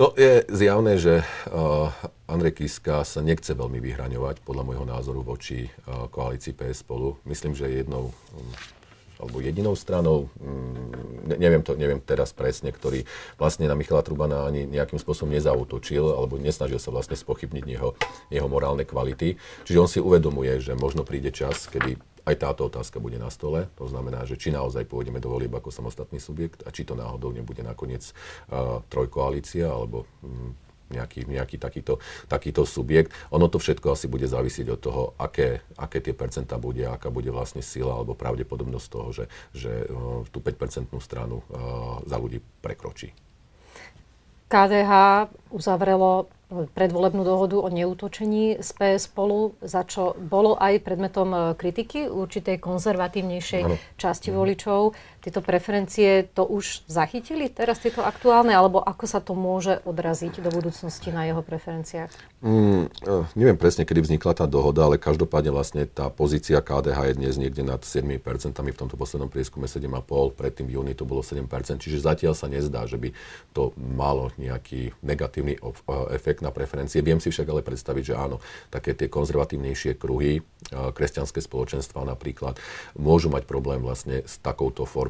No 0.00 0.16
je 0.16 0.48
zjavné, 0.48 0.96
že 0.96 1.20
uh, 1.20 1.92
Andrej 2.24 2.64
Kiska 2.64 3.04
sa 3.04 3.20
nechce 3.20 3.52
veľmi 3.52 3.76
vyhraňovať, 3.76 4.40
podľa 4.40 4.64
môjho 4.64 4.88
názoru, 4.88 5.20
voči 5.20 5.68
uh, 5.68 6.08
koalícii 6.08 6.56
PS 6.56 6.80
spolu. 6.88 7.20
Myslím, 7.28 7.52
že 7.52 7.68
jednou 7.68 8.08
um, 8.08 8.48
alebo 9.20 9.44
jedinou 9.44 9.76
stranou, 9.76 10.32
mm, 10.40 11.36
neviem, 11.36 11.62
to, 11.62 11.76
neviem 11.76 12.00
teraz 12.00 12.32
presne, 12.32 12.72
ktorý 12.72 13.04
vlastne 13.36 13.68
na 13.68 13.76
Michala 13.76 14.00
Trubana 14.00 14.48
ani 14.48 14.64
nejakým 14.64 14.96
spôsobom 14.96 15.30
nezautočil 15.30 16.02
alebo 16.02 16.40
nesnažil 16.40 16.80
sa 16.80 16.90
vlastne 16.90 17.14
spochybniť 17.14 17.64
jeho, 17.68 17.94
jeho 18.32 18.48
morálne 18.48 18.88
kvality. 18.88 19.36
Čiže 19.68 19.78
on 19.78 19.88
si 19.88 20.00
uvedomuje, 20.00 20.58
že 20.58 20.72
možno 20.72 21.04
príde 21.04 21.30
čas, 21.30 21.68
kedy 21.68 22.00
aj 22.24 22.36
táto 22.36 22.68
otázka 22.68 23.00
bude 23.00 23.16
na 23.16 23.32
stole. 23.32 23.68
To 23.80 23.88
znamená, 23.88 24.24
že 24.28 24.36
či 24.36 24.52
naozaj 24.52 24.84
pôjdeme 24.88 25.18
do 25.18 25.32
volieb 25.32 25.52
ako 25.52 25.72
samostatný 25.72 26.20
subjekt 26.20 26.64
a 26.64 26.72
či 26.72 26.84
to 26.84 26.94
náhodou 26.94 27.32
nebude 27.32 27.64
nakoniec 27.64 28.12
uh, 28.50 28.84
trojkoalícia 28.92 29.68
alebo 29.68 30.04
um, 30.20 30.52
nejaký, 30.90 31.26
nejaký 31.30 31.56
takýto, 31.56 32.02
takýto 32.26 32.66
subjekt. 32.66 33.14
Ono 33.30 33.46
to 33.46 33.62
všetko 33.62 33.94
asi 33.94 34.10
bude 34.10 34.26
závisieť 34.26 34.66
od 34.74 34.80
toho, 34.80 35.02
aké, 35.16 35.62
aké 35.78 36.02
tie 36.02 36.14
percentá 36.14 36.58
bude, 36.58 36.84
aká 36.84 37.08
bude 37.08 37.30
vlastne 37.30 37.62
sila 37.62 37.96
alebo 37.96 38.18
pravdepodobnosť 38.18 38.86
toho, 38.90 39.08
že, 39.14 39.24
že 39.54 39.72
uh, 39.86 40.26
tú 40.28 40.42
5-percentnú 40.42 40.98
stranu 40.98 41.46
uh, 41.48 42.02
za 42.04 42.18
ľudí 42.18 42.42
prekročí. 42.60 43.14
KDH 44.50 44.92
uzavrelo 45.54 46.26
predvolebnú 46.50 47.22
dohodu 47.22 47.62
o 47.62 47.68
neútočení 47.70 48.58
z 48.58 48.70
PS 48.74 49.06
spolu, 49.06 49.54
za 49.62 49.86
čo 49.86 50.18
bolo 50.18 50.58
aj 50.58 50.82
predmetom 50.82 51.54
kritiky 51.54 52.10
určitej 52.10 52.58
konzervatívnejšej 52.58 53.62
ano. 53.62 53.78
časti 53.94 54.34
mhm. 54.34 54.36
voličov. 54.36 54.80
Tieto 55.20 55.44
preferencie 55.44 56.24
to 56.32 56.48
už 56.48 56.88
zachytili 56.88 57.52
teraz 57.52 57.76
tieto 57.84 58.00
aktuálne, 58.00 58.56
alebo 58.56 58.80
ako 58.80 59.04
sa 59.04 59.20
to 59.20 59.36
môže 59.36 59.84
odraziť 59.84 60.40
do 60.40 60.48
budúcnosti 60.48 61.12
na 61.12 61.28
jeho 61.28 61.44
preferenciách? 61.44 62.08
Mm, 62.40 62.88
e, 62.88 63.12
neviem 63.36 63.60
presne, 63.60 63.84
kedy 63.84 64.00
vznikla 64.00 64.32
tá 64.32 64.48
dohoda, 64.48 64.88
ale 64.88 64.96
každopádne 64.96 65.52
vlastne 65.52 65.84
tá 65.84 66.08
pozícia 66.08 66.56
KDH 66.64 67.12
je 67.12 67.14
dnes 67.20 67.34
niekde 67.36 67.60
nad 67.60 67.84
7%, 67.84 68.16
v 68.56 68.80
tomto 68.80 68.96
poslednom 68.96 69.28
prieskume 69.28 69.68
7,5%, 69.68 70.40
predtým 70.40 70.64
v 70.64 70.80
júni 70.80 70.96
to 70.96 71.04
bolo 71.04 71.20
7%, 71.20 71.44
čiže 71.76 72.00
zatiaľ 72.00 72.32
sa 72.32 72.48
nezdá, 72.48 72.88
že 72.88 72.96
by 72.96 73.12
to 73.52 73.76
malo 73.76 74.32
nejaký 74.40 74.96
negatívny 75.04 75.60
e, 75.60 75.60
efekt 76.16 76.40
na 76.40 76.48
preferencie. 76.48 77.04
Viem 77.04 77.20
si 77.20 77.28
však 77.28 77.44
ale 77.44 77.60
predstaviť, 77.60 78.04
že 78.08 78.14
áno, 78.16 78.40
také 78.72 78.96
tie 78.96 79.12
konzervatívnejšie 79.12 80.00
kruhy, 80.00 80.40
kresťanské 80.70 81.42
spoločenstva 81.42 82.06
napríklad, 82.06 82.56
môžu 82.94 83.28
mať 83.28 83.44
problém 83.44 83.82
vlastne 83.82 84.22
s 84.22 84.38
takouto 84.38 84.86
formou 84.86 85.09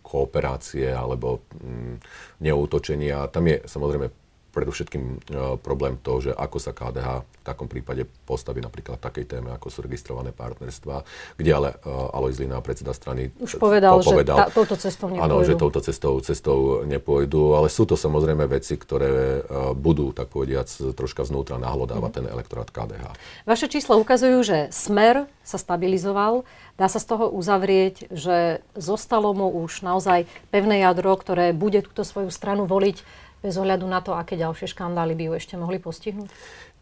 kooperácie 0.00 0.90
alebo 0.90 1.44
mm, 1.62 1.94
neútočenia. 2.42 3.30
Tam 3.30 3.46
je 3.46 3.62
samozrejme 3.62 4.10
predovšetkým 4.50 5.02
uh, 5.02 5.18
problém 5.58 5.96
to, 6.02 6.20
že 6.20 6.30
ako 6.34 6.58
sa 6.58 6.74
KDH 6.74 7.08
v 7.22 7.42
takom 7.42 7.66
prípade 7.70 8.04
postaví 8.28 8.60
napríklad 8.60 9.00
v 9.00 9.04
takej 9.06 9.24
téme, 9.26 9.48
ako 9.54 9.66
sú 9.72 9.78
registrované 9.86 10.34
partnerstva, 10.34 11.06
kde 11.38 11.50
ale 11.50 11.68
uh, 11.86 12.14
Alois 12.14 12.36
Lina, 12.36 12.60
predseda 12.60 12.92
strany, 12.92 13.32
už 13.40 13.56
povedal, 13.56 14.02
povedal 14.02 14.36
že 14.36 14.50
tá, 14.50 14.54
touto 14.54 14.76
cestou 14.76 15.08
nepôjdu. 15.08 15.24
Áno, 15.24 15.36
že 15.46 15.54
touto 15.56 15.80
cestou, 15.80 16.12
cestou 16.20 16.58
nepôjdu, 16.84 17.56
ale 17.56 17.72
sú 17.72 17.88
to 17.88 17.96
samozrejme 17.96 18.44
veci, 18.50 18.76
ktoré 18.76 19.40
uh, 19.40 19.72
budú, 19.72 20.12
tak 20.12 20.28
povediac, 20.28 20.68
troška 20.92 21.24
znútra 21.24 21.56
nahlodávať 21.56 22.10
mm. 22.10 22.16
ten 22.20 22.26
elektorát 22.28 22.68
KDH. 22.68 23.04
Vaše 23.48 23.66
čísla 23.70 23.96
ukazujú, 23.96 24.38
že 24.44 24.58
Smer 24.74 25.30
sa 25.50 25.58
stabilizoval. 25.58 26.46
Dá 26.78 26.86
sa 26.86 27.02
z 27.02 27.06
toho 27.10 27.28
uzavrieť, 27.28 28.08
že 28.14 28.64
zostalo 28.78 29.34
mu 29.34 29.50
už 29.66 29.82
naozaj 29.82 30.24
pevné 30.54 30.86
jadro, 30.86 31.12
ktoré 31.18 31.52
bude 31.52 31.82
túto 31.82 32.06
svoju 32.06 32.30
stranu 32.32 32.64
voliť 32.64 33.02
bez 33.40 33.56
ohľadu 33.56 33.88
na 33.88 34.04
to, 34.04 34.12
aké 34.12 34.36
ďalšie 34.36 34.70
škandály 34.72 35.16
by 35.16 35.24
ju 35.28 35.32
ešte 35.36 35.54
mohli 35.56 35.80
postihnúť? 35.80 36.28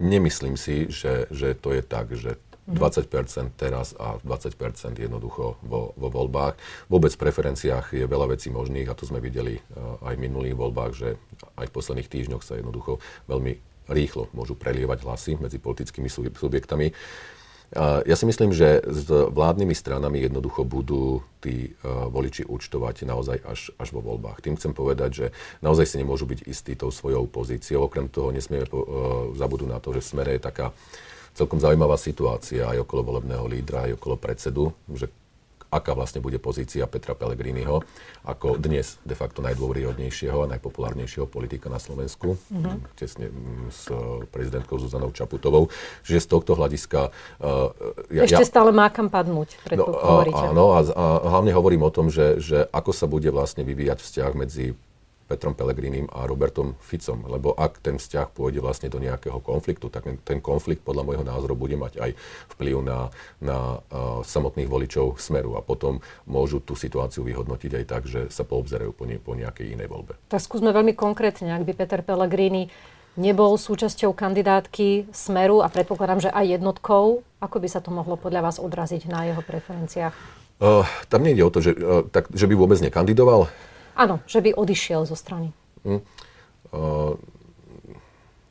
Nemyslím 0.03 0.59
si, 0.59 0.91
že, 0.91 1.31
že 1.31 1.55
to 1.55 1.75
je 1.75 1.83
tak, 1.83 2.15
že 2.15 2.39
20% 2.69 3.09
teraz 3.57 3.97
a 3.97 4.21
20% 4.21 5.01
jednoducho 5.01 5.57
vo, 5.65 5.97
vo 5.97 6.09
voľbách. 6.13 6.61
Vôbec 6.93 7.09
v 7.17 7.23
preferenciách 7.25 7.97
je 7.97 8.05
veľa 8.05 8.37
vecí 8.37 8.53
možných 8.53 8.93
a 8.93 8.99
to 8.99 9.09
sme 9.09 9.25
videli 9.25 9.57
uh, 9.57 9.97
aj 10.05 10.15
v 10.21 10.25
minulých 10.29 10.57
voľbách, 10.59 10.93
že 10.93 11.09
aj 11.57 11.67
v 11.73 11.75
posledných 11.75 12.13
týždňoch 12.13 12.45
sa 12.45 12.61
jednoducho 12.61 13.01
veľmi 13.25 13.57
rýchlo 13.89 14.29
môžu 14.37 14.53
prelievať 14.53 15.01
hlasy 15.01 15.41
medzi 15.41 15.57
politickými 15.57 16.13
subjektami. 16.13 16.93
Ja 17.77 18.17
si 18.17 18.25
myslím, 18.25 18.57
že 18.57 18.81
s 18.81 19.13
vládnymi 19.13 19.77
stranami 19.77 20.25
jednoducho 20.25 20.65
budú 20.65 21.21
tí 21.45 21.77
uh, 21.85 22.09
voliči 22.09 22.49
účtovať 22.49 23.05
naozaj 23.05 23.45
až, 23.45 23.61
až 23.77 23.89
vo 23.93 24.01
voľbách. 24.01 24.41
Tým 24.41 24.57
chcem 24.57 24.73
povedať, 24.73 25.11
že 25.13 25.27
naozaj 25.61 25.85
si 25.85 26.01
nemôžu 26.01 26.25
byť 26.25 26.49
istí 26.49 26.73
tou 26.81 26.89
svojou 26.89 27.29
pozíciou. 27.29 27.85
Okrem 27.85 28.09
toho 28.09 28.33
nesmieme 28.33 28.65
uh, 28.73 29.37
zabudnúť 29.37 29.69
na 29.69 29.85
to, 29.85 29.93
že 29.93 30.01
v 30.01 30.11
smere 30.17 30.31
je 30.41 30.49
taká 30.49 30.73
celkom 31.37 31.61
zaujímavá 31.61 32.01
situácia 32.01 32.65
aj 32.73 32.89
okolo 32.89 33.15
volebného 33.15 33.45
lídra, 33.45 33.85
aj 33.85 34.01
okolo 34.01 34.17
predsedu, 34.17 34.73
že 34.89 35.13
aká 35.69 35.93
vlastne 35.93 36.25
bude 36.25 36.41
pozícia 36.41 36.89
Petra 36.89 37.13
Pellegriniho 37.13 37.85
ako 38.25 38.57
dnes 38.57 38.97
de 39.05 39.13
facto 39.13 39.45
najdôveryhodnejšieho 39.45 40.45
a 40.45 40.51
najpopulárnejšieho 40.57 41.29
politika 41.29 41.69
na 41.69 41.77
Slovensku, 41.77 42.37
mm-hmm. 42.37 42.97
tesne 42.97 43.29
mm, 43.29 43.69
s 43.69 43.89
prezidentkou 44.33 44.81
Zuzanou 44.81 45.13
Čaputovou. 45.13 45.69
Čiže 46.05 46.25
z 46.25 46.29
tohto 46.29 46.53
hľadiska... 46.57 47.13
Uh, 47.41 47.73
ja, 48.13 48.25
Ešte 48.25 48.45
ja, 48.45 48.49
stále 48.49 48.71
má 48.73 48.89
kam 48.89 49.13
padnúť, 49.13 49.61
no, 49.77 49.85
Áno, 50.33 50.65
a, 50.77 50.81
a 50.85 51.05
hlavne 51.37 51.53
hovorím 51.53 51.85
o 51.85 51.93
tom, 51.93 52.09
že, 52.09 52.41
že 52.41 52.65
ako 52.73 52.91
sa 52.93 53.05
bude 53.05 53.29
vlastne 53.29 53.65
vyvíjať 53.65 53.99
vzťah 54.01 54.33
medzi 54.37 54.77
Petrom 55.29 55.53
Pelegrinim 55.53 56.09
a 56.09 56.25
Robertom 56.25 56.73
Ficom. 56.81 57.29
Lebo 57.29 57.53
ak 57.53 57.85
ten 57.85 58.01
vzťah 58.01 58.33
pôjde 58.33 58.65
vlastne 58.65 58.89
do 58.89 58.97
nejakého 58.97 59.37
konfliktu, 59.45 59.93
tak 59.93 60.09
ten 60.25 60.41
konflikt 60.41 60.81
podľa 60.81 61.05
môjho 61.05 61.25
názoru 61.29 61.53
bude 61.53 61.77
mať 61.77 62.01
aj 62.01 62.11
vplyv 62.57 62.81
na, 62.81 63.13
na 63.45 63.79
uh, 63.79 64.25
samotných 64.25 64.67
voličov 64.73 65.21
Smeru 65.21 65.55
a 65.55 65.63
potom 65.63 66.01
môžu 66.25 66.65
tú 66.65 66.73
situáciu 66.73 67.29
vyhodnotiť 67.29 67.71
aj 67.77 67.85
tak, 67.85 68.03
že 68.09 68.33
sa 68.33 68.49
poobzerajú 68.49 68.97
po, 68.97 69.05
ne, 69.05 69.21
po 69.21 69.37
nejakej 69.37 69.77
inej 69.77 69.93
voľbe. 69.93 70.17
Tak 70.33 70.41
skúsme 70.41 70.73
veľmi 70.73 70.97
konkrétne, 70.97 71.53
ak 71.53 71.69
by 71.69 71.73
Peter 71.77 72.01
Pellegrini 72.01 72.73
nebol 73.19 73.59
súčasťou 73.59 74.15
kandidátky 74.15 75.11
Smeru 75.11 75.61
a 75.61 75.69
predpokladám, 75.69 76.25
že 76.25 76.31
aj 76.33 76.57
jednotkou, 76.57 77.21
ako 77.43 77.57
by 77.59 77.69
sa 77.69 77.85
to 77.85 77.91
mohlo 77.93 78.17
podľa 78.17 78.49
vás 78.49 78.57
odraziť 78.63 79.11
na 79.11 79.29
jeho 79.29 79.43
preferenciách? 79.45 80.15
Uh, 80.59 80.87
tam 81.07 81.23
nejde 81.23 81.43
o 81.43 81.51
to, 81.53 81.63
že, 81.63 81.75
uh, 81.77 82.07
tak, 82.07 82.31
že 82.31 82.47
by 82.47 82.55
vôbec 82.57 82.79
nekandidoval. 82.81 83.51
Áno, 83.99 84.23
že 84.31 84.39
by 84.39 84.55
odišiel 84.55 85.03
zo 85.11 85.19
strany. 85.19 85.51
Mm. 85.83 86.01
Uh, 86.71 87.19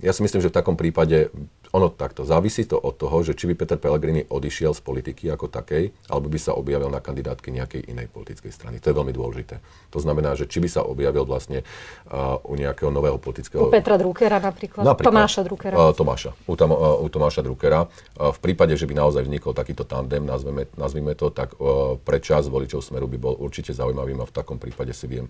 ja 0.03 0.11
si 0.11 0.21
myslím, 0.21 0.43
že 0.43 0.51
v 0.51 0.57
takom 0.59 0.75
prípade 0.75 1.31
ono 1.77 1.93
takto, 1.93 2.25
závisí 2.25 2.65
to 2.65 2.77
od 2.77 2.97
toho, 2.97 3.21
že 3.21 3.37
či 3.37 3.45
by 3.49 3.53
Peter 3.57 3.77
Pellegrini 3.77 4.25
odišiel 4.25 4.73
z 4.73 4.81
politiky 4.85 5.29
ako 5.33 5.49
takej, 5.49 5.93
alebo 6.09 6.29
by 6.29 6.39
sa 6.41 6.53
objavil 6.53 6.93
na 6.93 7.01
kandidátky 7.01 7.49
nejakej 7.49 7.81
inej 7.89 8.07
politickej 8.13 8.51
strany. 8.53 8.81
To 8.81 8.93
je 8.93 8.95
veľmi 8.97 9.13
dôležité. 9.13 9.57
To 9.89 9.99
znamená, 10.01 10.37
že 10.37 10.45
či 10.45 10.61
by 10.61 10.69
sa 10.69 10.81
objavil 10.85 11.25
vlastne 11.25 11.65
uh, 12.09 12.37
u 12.45 12.53
nejakého 12.53 12.93
nového 12.93 13.17
politického... 13.17 13.67
U 13.67 13.73
Petra 13.73 13.97
Druckera 13.97 14.37
napríklad? 14.37 14.83
napríklad 14.85 15.13
Tomáša 15.13 15.41
Druckera? 15.45 15.75
Uh, 15.75 15.93
Tomáša. 15.93 16.31
U, 16.45 16.53
tam, 16.53 16.69
uh, 16.73 17.01
u 17.01 17.07
Tomáša 17.09 17.41
Druckera. 17.41 17.89
Uh, 18.15 18.31
v 18.31 18.39
prípade, 18.39 18.77
že 18.77 18.85
by 18.85 18.93
naozaj 18.93 19.25
vznikol 19.25 19.57
takýto 19.57 19.83
tandem, 19.83 20.23
nazveme, 20.23 20.69
nazvime 20.77 21.17
to, 21.17 21.33
tak 21.33 21.57
uh, 21.57 21.97
pre 22.01 22.21
čas 22.21 22.49
voličov 22.49 22.81
Smeru 22.81 23.09
by 23.09 23.17
bol 23.17 23.35
určite 23.37 23.73
zaujímavým 23.73 24.21
a 24.21 24.29
v 24.29 24.33
takom 24.33 24.57
prípade 24.61 24.93
si 24.93 25.05
viem 25.05 25.25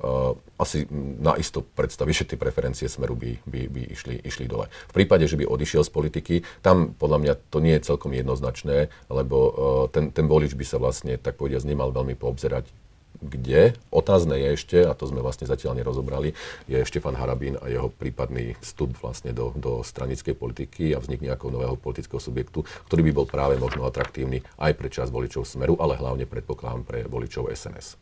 uh, 0.00 0.32
asi 0.60 0.84
naisto 1.20 1.64
predstaviť, 1.64 2.14
že 2.14 2.28
tie 2.34 2.38
preferencie 2.40 2.86
Smeru 2.88 3.16
by, 3.16 3.42
by, 3.44 3.60
by 3.68 3.82
išli, 3.92 4.14
išli 4.24 4.44
dole. 4.48 4.68
V 4.90 4.94
prípade, 4.96 5.26
že 5.26 5.36
by 5.36 5.46
odišiel 5.46 5.80
odišiel 5.80 5.86
politiky. 5.90 6.46
Tam 6.62 6.94
podľa 6.94 7.18
mňa 7.18 7.32
to 7.50 7.58
nie 7.58 7.74
je 7.76 7.86
celkom 7.90 8.14
jednoznačné, 8.14 8.88
lebo 9.10 9.36
uh, 9.36 9.52
ten, 9.90 10.14
ten 10.14 10.30
volič 10.30 10.54
by 10.54 10.64
sa 10.64 10.78
vlastne, 10.78 11.18
tak 11.18 11.36
povediať, 11.36 11.66
nemal 11.66 11.90
veľmi 11.90 12.14
poobzerať 12.14 12.80
kde. 13.20 13.76
Otázne 13.92 14.40
je 14.40 14.48
ešte, 14.56 14.78
a 14.80 14.96
to 14.96 15.04
sme 15.04 15.20
vlastne 15.20 15.44
zatiaľ 15.44 15.76
nerozobrali, 15.76 16.32
je 16.64 16.80
Štefan 16.80 17.14
Harabín 17.14 17.60
a 17.60 17.68
jeho 17.68 17.92
prípadný 17.92 18.56
vstup 18.64 18.96
vlastne 18.98 19.36
do, 19.36 19.52
do 19.54 19.84
stranickej 19.84 20.34
politiky 20.34 20.96
a 20.96 20.98
vznik 20.98 21.20
nejakého 21.20 21.52
nového 21.52 21.76
politického 21.76 22.18
subjektu, 22.18 22.64
ktorý 22.88 23.10
by 23.10 23.12
bol 23.12 23.26
práve 23.28 23.60
možno 23.60 23.84
atraktívny 23.84 24.40
aj 24.56 24.72
pre 24.74 24.88
časť 24.88 25.12
voličov 25.12 25.44
Smeru, 25.44 25.76
ale 25.76 26.00
hlavne 26.00 26.24
predpokladám 26.24 26.82
pre 26.88 27.04
voličov 27.04 27.52
SNS. 27.52 28.00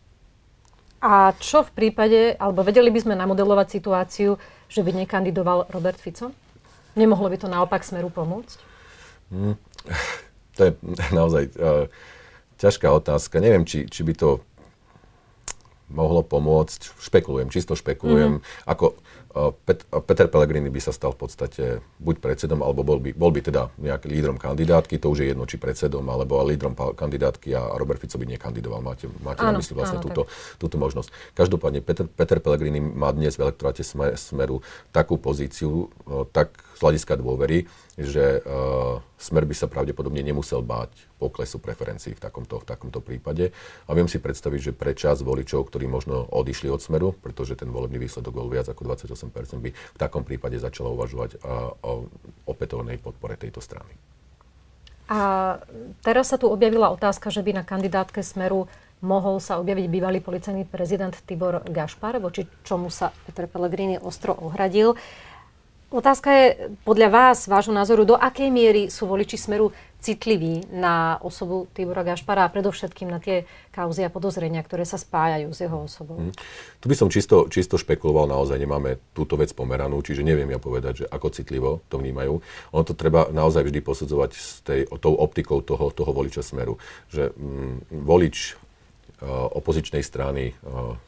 A 0.98 1.30
čo 1.38 1.62
v 1.62 1.70
prípade, 1.70 2.34
alebo 2.42 2.66
vedeli 2.66 2.90
by 2.90 2.98
sme 3.02 3.14
namodelovať 3.14 3.66
situáciu, 3.70 4.34
že 4.66 4.82
by 4.82 5.06
nekandidoval 5.06 5.70
Robert 5.70 5.98
Fico? 5.98 6.34
Nemohlo 6.98 7.30
by 7.30 7.38
to 7.38 7.46
naopak 7.46 7.86
smeru 7.86 8.10
pomôcť? 8.10 8.58
Hmm, 9.30 9.54
to 10.58 10.60
je 10.66 10.72
naozaj 11.14 11.54
uh, 11.54 11.86
ťažká 12.58 12.90
otázka. 12.90 13.38
Neviem, 13.38 13.62
či, 13.62 13.86
či 13.86 14.02
by 14.02 14.14
to 14.18 14.42
mohlo 15.88 16.20
pomôcť. 16.20 17.00
Špekulujem, 17.00 17.48
čisto 17.48 17.72
špekulujem. 17.72 18.42
Mm-hmm. 18.42 18.68
Ako 18.68 18.92
uh, 18.92 19.56
Pet, 19.64 19.88
uh, 19.88 20.04
Peter 20.04 20.28
Pellegrini 20.28 20.68
by 20.68 20.80
sa 20.82 20.92
stal 20.92 21.16
v 21.16 21.24
podstate 21.24 21.64
buď 22.02 22.20
predsedom, 22.20 22.60
alebo 22.60 22.84
bol 22.84 23.00
by, 23.00 23.16
bol 23.16 23.32
by 23.32 23.40
teda 23.40 23.72
nejaký 23.80 24.10
lídrom 24.12 24.36
kandidátky, 24.36 25.00
to 25.00 25.08
už 25.08 25.24
je 25.24 25.26
jedno, 25.32 25.48
či 25.48 25.56
predsedom, 25.56 26.04
alebo 26.12 26.42
lídrom 26.44 26.76
kandidátky 26.76 27.56
a 27.56 27.78
Robert 27.80 28.04
Fico 28.04 28.20
by 28.20 28.26
nekandidoval. 28.36 28.84
Máte, 28.84 29.08
máte 29.24 29.40
áno, 29.40 29.56
na 29.56 29.60
mysli 29.64 29.72
vlastne 29.72 30.02
áno, 30.02 30.04
túto, 30.04 30.22
túto 30.60 30.76
možnosť. 30.76 31.08
Každopádne 31.32 31.80
Peter, 31.80 32.04
Peter 32.04 32.38
Pellegrini 32.42 32.82
má 32.82 33.08
dnes 33.14 33.40
v 33.40 33.48
elektoráte 33.48 33.80
Smeru 34.18 34.60
takú 34.92 35.16
pozíciu, 35.16 35.88
uh, 36.04 36.28
tak 36.28 36.67
z 36.78 36.80
hľadiska 36.86 37.18
dôvery, 37.18 37.66
že 37.98 38.38
uh, 38.38 39.02
smer 39.18 39.42
by 39.42 39.54
sa 39.58 39.66
pravdepodobne 39.66 40.22
nemusel 40.22 40.62
báť 40.62 40.94
poklesu 41.18 41.58
preferencií 41.58 42.14
v 42.14 42.22
takomto, 42.22 42.62
v 42.62 42.66
takomto 42.70 43.02
prípade. 43.02 43.50
A 43.90 43.98
viem 43.98 44.06
si 44.06 44.22
predstaviť, 44.22 44.70
že 44.70 44.72
pre 44.78 44.94
čas 44.94 45.18
voličov, 45.26 45.66
ktorí 45.66 45.90
možno 45.90 46.22
odišli 46.30 46.70
od 46.70 46.78
smeru, 46.78 47.18
pretože 47.18 47.58
ten 47.58 47.74
volebný 47.74 47.98
výsledok 47.98 48.30
bol 48.30 48.46
viac 48.46 48.70
ako 48.70 48.94
28%, 48.94 49.58
by 49.58 49.74
v 49.74 49.98
takom 49.98 50.22
prípade 50.22 50.62
začalo 50.62 50.94
uvažovať 50.94 51.42
uh, 51.42 51.74
o 51.82 52.06
opätovnej 52.46 53.02
podpore 53.02 53.34
tejto 53.34 53.58
strany. 53.58 53.90
A 55.10 55.18
teraz 56.06 56.30
sa 56.30 56.38
tu 56.38 56.46
objavila 56.46 56.94
otázka, 56.94 57.32
že 57.34 57.42
by 57.42 57.58
na 57.58 57.64
kandidátke 57.66 58.22
Smeru 58.22 58.70
mohol 59.00 59.38
sa 59.38 59.58
objaviť 59.62 59.86
bývalý 59.88 60.18
policajný 60.18 60.66
prezident 60.66 61.14
Tibor 61.26 61.62
Gašpar, 61.64 62.18
voči 62.18 62.46
čomu 62.66 62.90
sa 62.90 63.14
Peter 63.26 63.46
Pellegrini 63.46 63.96
ostro 63.98 64.34
ohradil. 64.34 64.98
Otázka 65.88 66.28
je 66.28 66.46
podľa 66.84 67.08
vás, 67.08 67.48
vášho 67.48 67.72
názoru, 67.72 68.04
do 68.04 68.12
akej 68.12 68.52
miery 68.52 68.92
sú 68.92 69.08
voliči 69.08 69.40
Smeru 69.40 69.72
citliví 70.04 70.68
na 70.68 71.16
osobu 71.24 71.64
Tibora 71.72 72.04
Gašpara 72.04 72.44
a 72.44 72.52
predovšetkým 72.52 73.08
na 73.08 73.16
tie 73.16 73.48
kauzy 73.72 74.04
a 74.04 74.12
podozrenia, 74.12 74.60
ktoré 74.60 74.84
sa 74.84 75.00
spájajú 75.00 75.48
s 75.48 75.64
jeho 75.64 75.88
osobou? 75.88 76.20
Hmm. 76.20 76.36
Tu 76.84 76.92
by 76.92 76.94
som 76.94 77.08
čisto, 77.08 77.48
čisto 77.48 77.80
špekuloval, 77.80 78.28
naozaj 78.28 78.60
nemáme 78.60 79.00
túto 79.16 79.40
vec 79.40 79.48
pomeranú, 79.56 80.04
čiže 80.04 80.20
neviem 80.20 80.52
ja 80.52 80.60
povedať, 80.60 80.92
že 81.02 81.04
ako 81.08 81.32
citlivo 81.32 81.80
to 81.88 81.96
vnímajú. 81.96 82.36
Ono 82.76 82.84
to 82.84 82.92
treba 82.92 83.32
naozaj 83.32 83.64
vždy 83.64 83.80
posudzovať 83.80 84.30
s 84.36 84.60
tej, 84.60 84.84
tou 85.00 85.16
optikou 85.16 85.64
toho, 85.64 85.88
toho 85.88 86.12
voliča 86.12 86.44
Smeru. 86.44 86.76
Že 87.08 87.32
mm, 87.32 87.96
volič 88.04 88.60
opozičnej 89.26 90.02
strany 90.06 90.52
eh, 90.52 90.54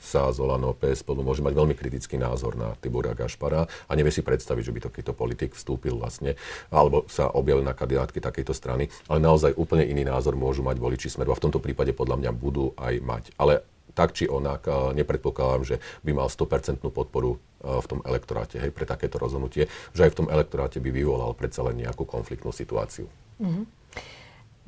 sa 0.03 0.35
Zolano 0.35 0.75
PS 0.75 1.07
spolu 1.07 1.23
môže 1.23 1.43
mať 1.47 1.55
veľmi 1.55 1.75
kritický 1.79 2.19
názor 2.19 2.59
na 2.59 2.75
Tibora 2.83 3.15
Gašpara 3.15 3.67
a 3.67 3.93
nevie 3.95 4.11
si 4.11 4.27
predstaviť, 4.27 4.63
že 4.67 4.75
by 4.75 4.81
takýto 4.91 5.13
politik 5.15 5.55
vstúpil 5.55 5.95
vlastne 5.95 6.35
alebo 6.75 7.07
sa 7.07 7.31
objavil 7.31 7.63
na 7.63 7.75
kandidátky 7.77 8.19
takejto 8.19 8.51
strany, 8.51 8.91
ale 9.07 9.23
naozaj 9.23 9.55
úplne 9.55 9.87
iný 9.87 10.03
názor 10.03 10.35
môžu 10.35 10.67
mať 10.67 10.83
voliči 10.83 11.07
Smeru 11.07 11.31
a 11.31 11.39
v 11.39 11.45
tomto 11.47 11.63
prípade 11.63 11.95
podľa 11.95 12.19
mňa 12.19 12.31
budú 12.35 12.75
aj 12.75 12.95
mať. 12.99 13.25
Ale 13.39 13.63
tak 13.95 14.15
či 14.15 14.27
onak, 14.27 14.67
eh, 14.67 14.75
nepredpokladám, 14.99 15.63
že 15.63 15.77
by 16.03 16.11
mal 16.11 16.27
100% 16.27 16.91
podporu 16.91 17.39
v 17.61 17.85
tom 17.85 18.01
elektoráte 18.09 18.57
hej, 18.57 18.73
pre 18.73 18.89
takéto 18.89 19.21
rozhodnutie, 19.21 19.69
že 19.93 20.09
aj 20.09 20.17
v 20.17 20.19
tom 20.25 20.29
elektoráte 20.33 20.81
by 20.81 20.89
vyvolal 20.89 21.37
predsa 21.37 21.61
len 21.61 21.85
nejakú 21.85 22.09
konfliktnú 22.09 22.57
situáciu. 22.57 23.05
Mm-hmm. 23.37 23.65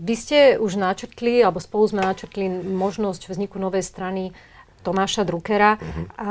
Vy 0.02 0.14
ste 0.18 0.38
už 0.59 0.75
načrtli, 0.75 1.38
alebo 1.47 1.62
spolu 1.62 1.87
sme 1.87 2.02
načrtli 2.02 2.50
možnosť 2.50 3.30
vzniku 3.30 3.62
novej 3.62 3.87
strany 3.87 4.35
Tomáša 4.82 5.23
Druckera. 5.23 5.78
Uh-huh. 5.78 6.04
A 6.18 6.28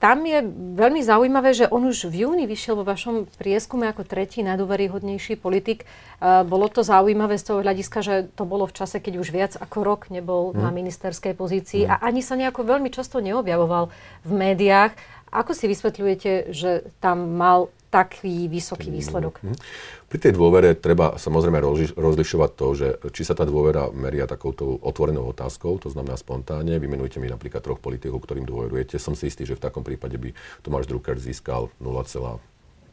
tam 0.00 0.24
je 0.24 0.40
veľmi 0.80 1.04
zaujímavé, 1.04 1.52
že 1.52 1.68
on 1.68 1.84
už 1.84 2.08
v 2.08 2.24
júni 2.24 2.48
vyšiel 2.48 2.72
vo 2.72 2.88
vašom 2.88 3.28
prieskume 3.36 3.84
ako 3.92 4.08
tretí 4.08 4.40
najdôveryhodnejší 4.40 5.36
politik. 5.36 5.84
Bolo 6.24 6.72
to 6.72 6.80
zaujímavé 6.80 7.36
z 7.36 7.44
toho 7.52 7.60
hľadiska, 7.60 8.00
že 8.00 8.14
to 8.32 8.48
bolo 8.48 8.64
v 8.64 8.80
čase, 8.80 8.96
keď 8.96 9.20
už 9.20 9.28
viac 9.28 9.52
ako 9.60 9.84
rok 9.84 10.08
nebol 10.08 10.56
mm. 10.56 10.64
na 10.64 10.72
ministerskej 10.72 11.36
pozícii 11.36 11.84
mm. 11.84 11.90
a 11.92 11.94
ani 12.00 12.24
sa 12.24 12.40
nejako 12.40 12.64
veľmi 12.64 12.88
často 12.88 13.20
neobjavoval 13.20 13.92
v 14.24 14.32
médiách. 14.32 14.96
Ako 15.28 15.52
si 15.52 15.68
vysvetľujete, 15.68 16.48
že 16.56 16.88
tam 17.04 17.36
mal 17.36 17.68
taký 17.90 18.46
vysoký 18.46 18.88
výsledok? 18.94 19.42
Mm. 19.42 19.58
Pri 20.06 20.18
tej 20.22 20.32
dôvere 20.38 20.78
treba 20.78 21.18
samozrejme 21.18 21.58
rozlišovať 21.98 22.50
to, 22.54 22.66
že 22.78 22.88
či 23.10 23.26
sa 23.26 23.34
tá 23.34 23.42
dôvera 23.42 23.90
meria 23.90 24.30
takouto 24.30 24.78
otvorenou 24.80 25.26
otázkou, 25.34 25.82
to 25.82 25.90
znamená 25.90 26.14
spontánne, 26.14 26.78
vymenujte 26.78 27.18
mi 27.18 27.26
napríklad 27.26 27.66
troch 27.66 27.82
politikov, 27.82 28.22
ktorým 28.22 28.46
dôverujete. 28.46 29.02
Som 29.02 29.18
si 29.18 29.26
istý, 29.26 29.42
že 29.42 29.58
v 29.58 29.66
takom 29.66 29.82
prípade 29.82 30.14
by 30.14 30.30
Tomáš 30.62 30.86
Drucker 30.86 31.18
získal 31.18 31.66
0, 31.82 32.38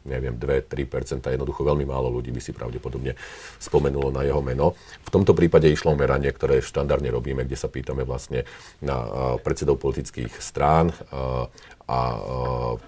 neviem, 0.08 0.34
2-3%, 0.40 1.20
jednoducho 1.20 1.60
veľmi 1.66 1.84
málo 1.84 2.08
ľudí 2.08 2.32
by 2.32 2.40
si 2.40 2.56
pravdepodobne 2.56 3.12
spomenulo 3.60 4.08
na 4.08 4.24
jeho 4.24 4.40
meno. 4.40 4.72
V 5.04 5.10
tomto 5.12 5.36
prípade 5.36 5.68
išlo 5.68 5.92
meranie, 5.98 6.32
ktoré 6.32 6.64
štandardne 6.64 7.12
robíme, 7.12 7.44
kde 7.44 7.58
sa 7.60 7.68
pýtame 7.68 8.08
vlastne 8.08 8.48
na 8.80 9.04
predsedov 9.44 9.76
politických 9.76 10.32
strán 10.40 10.96
a 11.88 11.98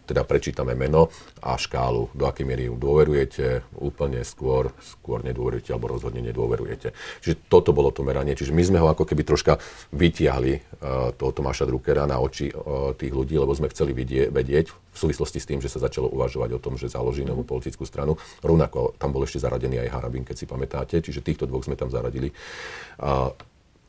teda 0.04 0.28
prečítame 0.28 0.76
meno 0.76 1.09
a 1.40 1.57
škálu, 1.57 2.12
do 2.12 2.28
akej 2.28 2.45
miery 2.45 2.69
ju 2.69 2.76
dôverujete, 2.76 3.64
úplne 3.80 4.21
skôr, 4.28 4.76
skôr 4.85 5.25
nedôverujete 5.25 5.73
alebo 5.73 5.97
rozhodne 5.97 6.21
nedôverujete. 6.21 6.92
Čiže 7.25 7.49
toto 7.49 7.73
bolo 7.73 7.88
to 7.88 8.04
meranie. 8.04 8.37
Čiže 8.37 8.52
my 8.52 8.61
sme 8.61 8.78
ho 8.85 8.92
ako 8.92 9.09
keby 9.09 9.25
troška 9.25 9.57
vytiahli, 9.97 10.61
uh, 10.61 11.16
toho 11.16 11.33
Tomáša 11.33 11.64
Druckera 11.64 12.04
na 12.04 12.21
oči 12.21 12.52
uh, 12.52 12.92
tých 12.92 13.16
ľudí, 13.16 13.40
lebo 13.40 13.57
sme 13.57 13.73
chceli 13.73 13.97
vidie, 13.97 14.28
vedieť 14.28 14.69
v 14.69 14.97
súvislosti 14.99 15.40
s 15.40 15.49
tým, 15.49 15.64
že 15.64 15.73
sa 15.73 15.80
začalo 15.80 16.12
uvažovať 16.12 16.61
o 16.61 16.62
tom, 16.62 16.76
že 16.76 16.92
založí 16.92 17.25
novú 17.25 17.40
politickú 17.47 17.88
stranu. 17.88 18.21
Rovnako 18.45 19.00
tam 19.00 19.16
bol 19.16 19.25
ešte 19.25 19.40
zaradený 19.40 19.80
aj 19.87 19.97
Harabin, 19.97 20.28
keď 20.28 20.37
si 20.37 20.45
pamätáte, 20.45 21.00
čiže 21.00 21.25
týchto 21.25 21.49
dvoch 21.49 21.64
sme 21.64 21.78
tam 21.78 21.88
zaradili. 21.88 22.35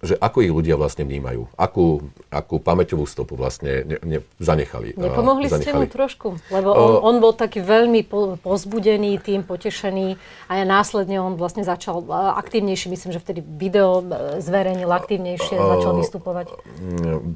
Uh, 0.01 0.11
že 0.11 0.17
ako 0.17 0.41
ich 0.41 0.49
ľudia 0.49 0.75
vlastne 0.81 1.05
vnímajú, 1.05 1.45
akú, 1.53 2.01
akú 2.33 2.57
pamäťovú 2.57 3.05
stopu 3.05 3.37
vlastne 3.37 3.85
ne, 3.85 3.97
ne, 4.01 4.19
zanechali. 4.41 4.97
Nepomohli 4.97 5.45
zanechali. 5.45 5.61
ste 5.61 5.71
mu 5.77 5.85
trošku, 5.85 6.27
lebo 6.49 6.73
on, 6.73 6.93
on 7.05 7.15
bol 7.21 7.37
taký 7.37 7.61
veľmi 7.61 8.09
po, 8.09 8.33
pozbudený 8.41 9.21
tým, 9.21 9.45
potešený 9.45 10.17
a 10.49 10.51
ja 10.57 10.65
následne 10.65 11.21
on 11.21 11.37
vlastne 11.37 11.61
začal 11.61 12.01
aktívnejšie, 12.33 12.89
myslím, 12.89 13.13
že 13.13 13.21
vtedy 13.21 13.45
video 13.45 14.01
zverejnil 14.41 14.89
aktívnejšie, 14.89 15.55
uh, 15.61 15.69
začal 15.77 15.93
vystupovať. 16.01 16.45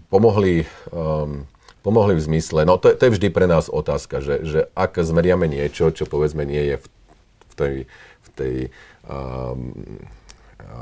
Pomohli, 0.10 0.66
um, 0.90 1.46
pomohli 1.86 2.18
v 2.18 2.22
zmysle, 2.26 2.66
no 2.66 2.82
to, 2.82 2.98
to 2.98 3.02
je 3.06 3.14
vždy 3.14 3.30
pre 3.30 3.46
nás 3.46 3.70
otázka, 3.70 4.26
že, 4.26 4.42
že 4.42 4.60
ak 4.74 4.98
zmeriame 5.06 5.46
niečo, 5.46 5.94
čo 5.94 6.10
povedzme 6.10 6.42
nie 6.50 6.74
je 6.74 6.76
v, 6.82 6.86
v 7.46 7.54
tej, 7.54 7.76
v 8.26 8.30
tej 8.34 8.56
um, 9.06 9.70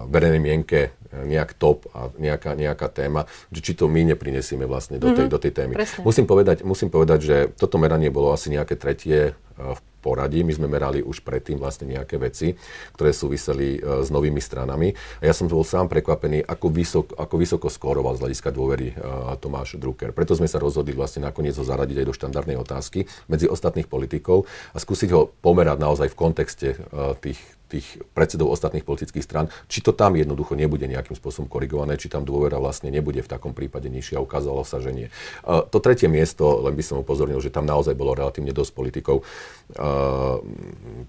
verejnej 0.07 0.41
mienke 0.41 0.93
nejak 1.13 1.53
top 1.57 1.85
a 1.93 2.09
nejaká, 2.17 2.57
nejaká 2.57 2.89
téma, 2.89 3.29
že 3.53 3.61
či 3.61 3.71
to 3.77 3.85
my 3.85 4.01
neprinesieme 4.01 4.65
vlastne 4.65 4.97
do 4.97 5.13
tej, 5.13 5.29
mm-hmm. 5.29 5.33
do 5.33 5.39
tej 5.41 5.51
témy. 5.53 5.73
Musím 6.01 6.25
povedať, 6.25 6.65
musím 6.65 6.89
povedať, 6.89 7.19
že 7.21 7.37
toto 7.53 7.77
meranie 7.77 8.09
bolo 8.09 8.33
asi 8.33 8.49
nejaké 8.49 8.73
tretie 8.73 9.37
v 9.57 9.79
poradí. 10.03 10.43
My 10.43 10.51
sme 10.51 10.67
merali 10.67 10.99
už 10.99 11.23
predtým 11.23 11.55
vlastne 11.55 11.87
nejaké 11.87 12.19
veci, 12.19 12.51
ktoré 12.97 13.15
súviseli 13.15 13.79
e, 13.79 14.03
s 14.03 14.11
novými 14.11 14.43
stranami. 14.43 14.91
A 15.21 15.31
ja 15.31 15.33
som 15.33 15.47
bol 15.47 15.63
sám 15.63 15.87
prekvapený, 15.87 16.43
ako, 16.43 16.67
vysok, 16.67 17.05
ako 17.15 17.35
vysoko 17.39 17.67
skóroval 17.71 18.19
z 18.19 18.27
hľadiska 18.27 18.49
dôvery 18.51 18.91
e, 18.91 18.95
Tomáš 19.39 19.79
Drucker. 19.79 20.11
Preto 20.11 20.35
sme 20.35 20.51
sa 20.51 20.59
rozhodli 20.59 20.91
vlastne 20.91 21.23
nakoniec 21.23 21.55
ho 21.55 21.63
zaradiť 21.63 22.03
aj 22.03 22.07
do 22.11 22.17
štandardnej 22.17 22.57
otázky 22.59 23.07
medzi 23.31 23.47
ostatných 23.47 23.87
politikov 23.87 24.43
a 24.75 24.77
skúsiť 24.81 25.09
ho 25.15 25.31
pomerať 25.39 25.77
naozaj 25.79 26.11
v 26.11 26.19
kontexte 26.19 26.67
e, 26.75 26.77
tých, 27.23 27.39
tých 27.73 28.05
predsedov 28.13 28.53
ostatných 28.53 28.85
politických 28.85 29.25
strán, 29.25 29.49
či 29.65 29.81
to 29.81 29.89
tam 29.89 30.13
jednoducho 30.13 30.53
nebude 30.53 30.85
nejakým 30.85 31.17
spôsobom 31.17 31.49
korigované, 31.49 31.97
či 31.97 32.05
tam 32.05 32.21
dôvera 32.21 32.61
vlastne 32.61 32.93
nebude 32.93 33.25
v 33.25 33.29
takom 33.29 33.57
prípade 33.57 33.89
nižšia. 33.89 34.21
Ukázalo 34.21 34.61
sa, 34.61 34.77
že 34.77 34.93
nie. 34.93 35.07
To 35.45 35.77
tretie 35.81 36.05
miesto, 36.05 36.61
len 36.61 36.77
by 36.77 36.83
som 36.85 37.01
upozornil, 37.01 37.41
že 37.41 37.49
tam 37.49 37.65
naozaj 37.65 37.97
bolo 37.97 38.13
relatívne 38.13 38.53
dosť 38.53 38.71
politikov 38.77 39.25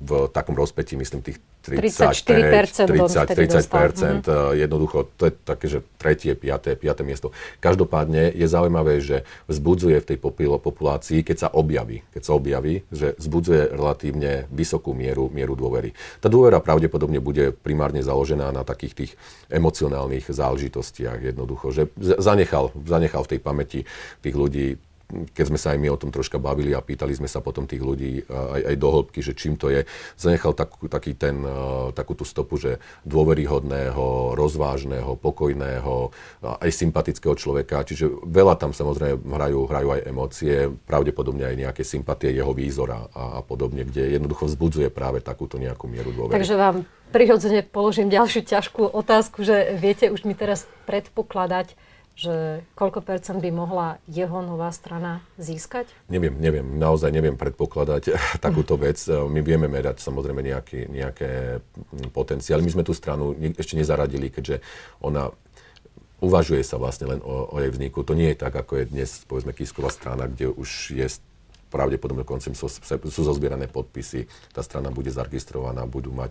v 0.01 0.11
takom 0.33 0.57
rozpetí, 0.57 0.97
myslím, 0.97 1.21
tých 1.21 1.39
35, 1.65 2.93
30, 2.93 3.25
30 3.35 3.73
percent. 3.73 4.23
Mm-hmm. 4.29 4.61
Jednoducho, 4.61 5.09
to 5.17 5.29
je 5.29 5.33
také, 5.33 5.67
že 5.69 5.81
tretie, 5.97 6.37
piaté, 6.37 6.77
piaté 6.77 7.01
miesto. 7.03 7.33
Každopádne 7.65 8.37
je 8.37 8.45
zaujímavé, 8.45 9.01
že 9.01 9.25
vzbudzuje 9.49 9.97
v 10.05 10.09
tej 10.13 10.19
populácii, 10.61 11.25
keď 11.25 11.37
sa 11.37 11.49
objaví, 11.49 12.05
keď 12.13 12.23
sa 12.23 12.33
objaví, 12.37 12.85
že 12.93 13.17
vzbudzuje 13.17 13.73
relatívne 13.73 14.45
vysokú 14.53 14.93
mieru, 14.93 15.33
mieru 15.33 15.57
dôvery. 15.57 15.97
Tá 16.21 16.29
dôvera 16.29 16.54
pravdepodobne 16.61 17.23
bude 17.23 17.55
primárne 17.55 18.03
založená 18.03 18.51
na 18.51 18.67
takých 18.67 18.95
tých 18.95 19.13
emocionálnych 19.49 20.29
záležitostiach 20.29 21.35
jednoducho, 21.35 21.71
že 21.73 21.83
zanechal, 21.99 22.75
zanechal 22.85 23.23
v 23.25 23.31
tej 23.37 23.41
pamäti 23.41 23.81
tých 24.21 24.37
ľudí 24.37 24.67
keď 25.09 25.45
sme 25.53 25.59
sa 25.61 25.77
aj 25.77 25.79
my 25.79 25.89
o 25.93 26.01
tom 26.01 26.11
troška 26.11 26.41
bavili 26.41 26.73
a 26.73 26.83
pýtali 26.83 27.15
sme 27.15 27.29
sa 27.29 27.45
potom 27.45 27.69
tých 27.69 27.85
ľudí 27.85 28.25
aj, 28.29 28.75
aj 28.75 28.77
do 28.81 28.89
hĺbky, 28.89 29.21
že 29.21 29.37
čím 29.37 29.55
to 29.61 29.69
je, 29.71 29.85
zanechal 30.17 30.57
takú, 30.57 30.89
taký 30.89 31.15
ten, 31.15 31.45
takú 31.93 32.17
tú 32.17 32.25
stopu, 32.27 32.57
že 32.57 32.81
dôveryhodného, 33.05 34.35
rozvážneho, 34.35 35.17
pokojného, 35.21 36.11
aj 36.43 36.71
sympatického 36.73 37.37
človeka. 37.37 37.85
Čiže 37.85 38.25
veľa 38.25 38.57
tam 38.57 38.73
samozrejme 38.73 39.23
hrajú, 39.23 39.61
hrajú 39.69 39.89
aj 39.95 40.01
emócie, 40.09 40.55
pravdepodobne 40.89 41.45
aj 41.47 41.57
nejaké 41.69 41.83
sympatie 41.85 42.33
jeho 42.33 42.51
výzora 42.57 43.09
a, 43.13 43.39
a 43.39 43.41
podobne, 43.45 43.85
kde 43.85 44.17
jednoducho 44.19 44.49
vzbudzuje 44.51 44.89
práve 44.91 45.21
takúto 45.21 45.61
nejakú 45.61 45.87
mieru 45.87 46.11
dôvery. 46.11 46.35
Takže 46.35 46.57
vám 46.57 46.77
prirodzene 47.15 47.63
položím 47.63 48.11
ďalšiu 48.11 48.43
ťažkú 48.43 48.91
otázku, 48.91 49.47
že 49.47 49.79
viete 49.79 50.11
už 50.11 50.27
mi 50.27 50.35
teraz 50.35 50.67
predpokladať, 50.91 51.94
že 52.15 52.63
koľko 52.79 53.03
percent 53.03 53.43
by 53.43 53.51
mohla 53.51 53.99
jeho 54.07 54.39
nová 54.39 54.71
strana 54.71 55.19
získať? 55.35 55.91
Neviem, 56.07 56.39
neviem, 56.39 56.67
naozaj 56.79 57.11
neviem 57.11 57.35
predpokladať 57.35 58.15
takúto 58.45 58.79
vec. 58.79 59.03
My 59.11 59.43
vieme 59.43 59.67
merať 59.67 59.99
samozrejme 59.99 60.41
nejaký, 60.41 60.87
nejaké 60.89 61.59
potenciály. 62.15 62.63
My 62.63 62.71
sme 62.71 62.87
tú 62.87 62.95
stranu 62.95 63.35
ešte 63.35 63.75
nezaradili, 63.75 64.31
keďže 64.31 64.63
ona 65.03 65.35
uvažuje 66.23 66.63
sa 66.65 66.79
vlastne 66.79 67.11
len 67.11 67.21
o, 67.21 67.51
o 67.51 67.57
jej 67.61 67.69
vzniku. 67.69 68.07
To 68.07 68.17
nie 68.17 68.33
je 68.33 68.41
tak, 68.41 68.55
ako 68.55 68.81
je 68.81 68.85
dnes, 68.89 69.11
povedzme, 69.27 69.53
Kisková 69.53 69.91
strana, 69.91 70.31
kde 70.31 70.55
už 70.55 70.95
je 70.95 71.07
pravdepodobne 71.75 72.23
koncem 72.23 72.55
sú, 72.55 72.71
sú 72.71 73.23
zozbierané 73.27 73.67
podpisy, 73.67 74.31
tá 74.55 74.63
strana 74.63 74.95
bude 74.95 75.11
zaregistrovaná, 75.11 75.83
budú 75.91 76.15
mať 76.15 76.31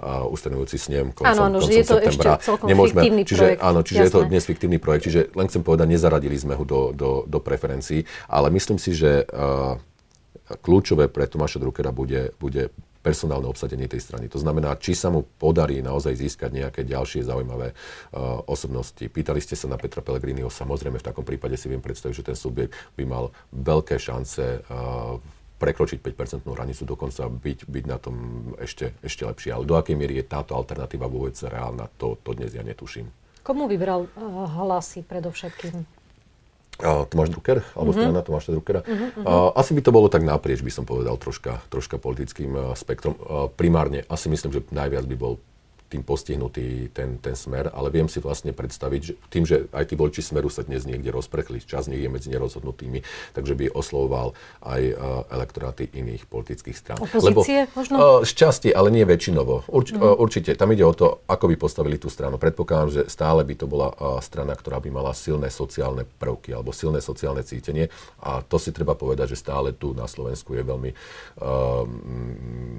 uh, 0.00 0.24
ustanovujúci 0.32 0.80
snem 0.80 1.12
koncom, 1.12 1.28
áno, 1.28 1.42
áno, 1.52 1.58
koncom 1.60 1.68
že 1.68 1.72
je 1.76 1.84
to 1.84 1.96
septembra. 2.00 2.32
ešte 2.32 2.46
celkom 2.48 2.66
Nemôžeme, 2.72 3.00
fiktívny 3.04 3.22
čiže, 3.28 3.44
projekt. 3.44 3.60
Áno, 3.60 3.80
čiže 3.84 4.00
jasné. 4.00 4.08
je 4.08 4.14
to 4.16 4.20
dnes 4.32 4.44
fiktívny 4.48 4.78
projekt, 4.80 5.04
čiže 5.04 5.20
len 5.36 5.46
chcem 5.52 5.60
povedať, 5.60 5.86
nezaradili 5.92 6.36
sme 6.40 6.56
ho 6.56 6.64
do, 6.64 6.80
do, 6.96 7.10
do 7.28 7.38
preferencií, 7.44 8.08
ale 8.32 8.48
myslím 8.48 8.80
si, 8.80 8.96
že 8.96 9.28
uh, 9.28 9.76
kľúčové 10.56 11.12
pre 11.12 11.28
Tomáša 11.28 11.60
Druckera 11.60 11.92
bude, 11.92 12.32
bude 12.40 12.72
personálne 12.98 13.46
obsadenie 13.46 13.86
tej 13.86 14.02
strany. 14.02 14.26
To 14.28 14.42
znamená, 14.42 14.74
či 14.76 14.92
sa 14.92 15.08
mu 15.08 15.24
podarí 15.24 15.80
naozaj 15.80 16.18
získať 16.18 16.50
nejaké 16.50 16.80
ďalšie 16.82 17.24
zaujímavé 17.24 17.72
uh, 17.72 18.42
osobnosti. 18.44 19.00
Pýtali 19.00 19.38
ste 19.38 19.54
sa 19.54 19.70
na 19.70 19.78
Petra 19.78 20.02
Pellegriniho, 20.02 20.50
samozrejme 20.50 20.98
v 20.98 21.06
takom 21.06 21.22
prípade 21.22 21.54
si 21.54 21.70
viem 21.70 21.80
predstaviť, 21.80 22.14
že 22.14 22.26
ten 22.34 22.38
subjekt 22.38 22.74
by 22.98 23.04
mal 23.06 23.30
veľké 23.54 23.96
šance 23.96 24.66
uh, 24.66 25.16
prekročiť 25.58 25.98
5% 25.98 26.46
hranicu, 26.46 26.82
dokonca 26.86 27.26
byť, 27.26 27.58
byť 27.66 27.84
na 27.86 27.98
tom 27.98 28.14
ešte, 28.62 28.94
ešte 29.02 29.26
lepšie. 29.26 29.50
Ale 29.50 29.66
do 29.66 29.74
akej 29.74 29.98
miery 29.98 30.22
je 30.22 30.30
táto 30.30 30.54
alternatíva 30.54 31.10
vôbec 31.10 31.34
reálna, 31.34 31.90
to, 31.98 32.14
to 32.22 32.34
dnes 32.38 32.54
ja 32.54 32.62
netuším. 32.62 33.10
Komu 33.42 33.66
vybral 33.66 34.06
uh, 34.06 34.46
hlasy 34.58 35.02
predovšetkým? 35.02 35.97
Tomáš 36.82 37.34
Drucker, 37.34 37.66
alebo 37.74 37.90
mm-hmm. 37.90 38.06
strana 38.06 38.20
Tomáša 38.22 38.50
Druckera. 38.54 38.80
Mm-hmm. 38.86 39.26
Asi 39.58 39.74
by 39.74 39.82
to 39.82 39.90
bolo 39.90 40.06
tak 40.06 40.22
naprieč, 40.22 40.62
by 40.62 40.70
som 40.70 40.86
povedal, 40.86 41.18
troška, 41.18 41.58
troška 41.66 41.98
politickým 41.98 42.74
spektrom. 42.78 43.18
Primárne 43.58 44.06
asi 44.06 44.30
myslím, 44.30 44.54
že 44.54 44.62
najviac 44.70 45.04
by 45.10 45.16
bol 45.18 45.42
tým 45.88 46.04
postihnutý 46.04 46.92
ten, 46.92 47.16
ten 47.18 47.32
smer, 47.32 47.72
ale 47.72 47.88
viem 47.88 48.06
si 48.06 48.20
vlastne 48.20 48.52
predstaviť, 48.52 49.00
že 49.00 49.12
tým, 49.32 49.44
že 49.48 49.66
aj 49.72 49.84
tí 49.88 49.94
voliči 49.96 50.20
smeru 50.20 50.52
sa 50.52 50.62
dnes 50.62 50.84
niekde 50.84 51.08
rozprechli, 51.08 51.64
čas 51.64 51.88
nich 51.88 52.04
je 52.04 52.12
medzi 52.12 52.28
nerozhodnutými, 52.28 53.00
takže 53.32 53.56
by 53.56 53.72
oslovoval 53.72 54.36
aj 54.60 54.82
uh, 54.92 55.24
elektoráty 55.32 55.88
iných 55.88 56.28
politických 56.28 56.76
strán. 56.76 56.98
Opozície 57.00 57.66
Lebo, 57.66 57.74
možno? 57.74 57.94
Uh, 57.96 58.20
z 58.22 58.32
časti, 58.36 58.68
ale 58.70 58.92
nie 58.92 59.08
väčšinovo. 59.08 59.64
Urč, 59.72 59.96
mm. 59.96 59.98
uh, 59.98 60.14
určite, 60.20 60.52
tam 60.54 60.76
ide 60.76 60.84
o 60.84 60.92
to, 60.92 61.24
ako 61.24 61.48
by 61.48 61.56
postavili 61.56 61.96
tú 61.96 62.12
stranu. 62.12 62.36
Predpokladám, 62.36 62.90
že 62.92 63.02
stále 63.08 63.42
by 63.48 63.54
to 63.56 63.66
bola 63.66 63.88
uh, 63.96 64.20
strana, 64.20 64.52
ktorá 64.52 64.84
by 64.84 64.92
mala 64.92 65.16
silné 65.16 65.48
sociálne 65.48 66.04
prvky 66.04 66.52
alebo 66.52 66.76
silné 66.76 67.00
sociálne 67.00 67.40
cítenie 67.40 67.88
a 68.20 68.44
to 68.44 68.60
si 68.60 68.76
treba 68.76 68.92
povedať, 68.92 69.32
že 69.32 69.40
stále 69.40 69.72
tu 69.72 69.96
na 69.96 70.04
Slovensku 70.04 70.52
je 70.52 70.62
veľmi 70.62 70.90
uh, 70.92 71.88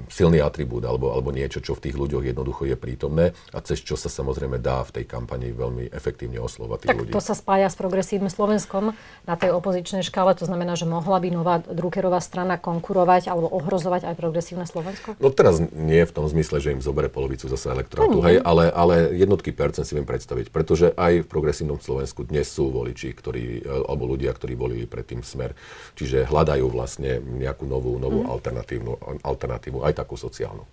silný 0.06 0.38
atribút 0.38 0.86
alebo, 0.86 1.10
alebo 1.10 1.34
niečo, 1.34 1.58
čo 1.58 1.74
v 1.74 1.90
tých 1.90 1.98
ľuďoch 1.98 2.22
jednoducho 2.22 2.70
je 2.70 2.76
prítomné 2.78 2.99
prítomné 3.00 3.32
a 3.56 3.64
cez 3.64 3.80
čo 3.80 3.96
sa 3.96 4.12
samozrejme 4.12 4.60
dá 4.60 4.84
v 4.84 5.00
tej 5.00 5.04
kampani 5.08 5.56
veľmi 5.56 5.88
efektívne 5.88 6.36
oslovať 6.36 6.84
tých 6.84 6.90
tak 6.92 7.00
ľudí. 7.00 7.12
to 7.16 7.24
sa 7.24 7.32
spája 7.32 7.72
s 7.72 7.76
progresívnym 7.80 8.28
Slovenskom 8.28 8.92
na 9.24 9.34
tej 9.40 9.56
opozičnej 9.56 10.04
škále, 10.04 10.36
to 10.36 10.44
znamená, 10.44 10.76
že 10.76 10.84
mohla 10.84 11.16
by 11.16 11.32
nová 11.32 11.64
Druckerová 11.64 12.20
strana 12.20 12.60
konkurovať 12.60 13.32
alebo 13.32 13.48
ohrozovať 13.48 14.04
aj 14.12 14.14
progresívne 14.20 14.68
Slovensko? 14.68 15.16
No 15.16 15.32
teraz 15.32 15.56
nie 15.72 16.04
v 16.04 16.12
tom 16.12 16.28
zmysle, 16.28 16.60
že 16.60 16.76
im 16.76 16.84
zobere 16.84 17.08
polovicu 17.08 17.48
zase 17.48 17.72
elektorátu, 17.72 18.20
no, 18.20 18.26
hej, 18.28 18.44
ale, 18.44 18.68
ale 18.68 19.16
jednotky 19.16 19.56
percent 19.56 19.88
si 19.88 19.96
viem 19.96 20.04
predstaviť, 20.04 20.52
pretože 20.52 20.92
aj 20.92 21.24
v 21.24 21.26
progresívnom 21.30 21.80
Slovensku 21.80 22.28
dnes 22.28 22.52
sú 22.52 22.68
voliči, 22.68 23.16
ktorí, 23.16 23.64
alebo 23.64 24.04
ľudia, 24.04 24.36
ktorí 24.36 24.52
volili 24.60 24.84
predtým 24.84 25.24
smer, 25.24 25.56
čiže 25.96 26.28
hľadajú 26.28 26.68
vlastne 26.68 27.24
nejakú 27.24 27.64
novú, 27.64 27.96
novú 27.96 28.26
mm. 28.26 28.28
alternatívnu, 28.28 28.92
alternatívu, 29.24 29.80
aj 29.88 29.96
takú 29.96 30.20
sociálnu. 30.20 30.68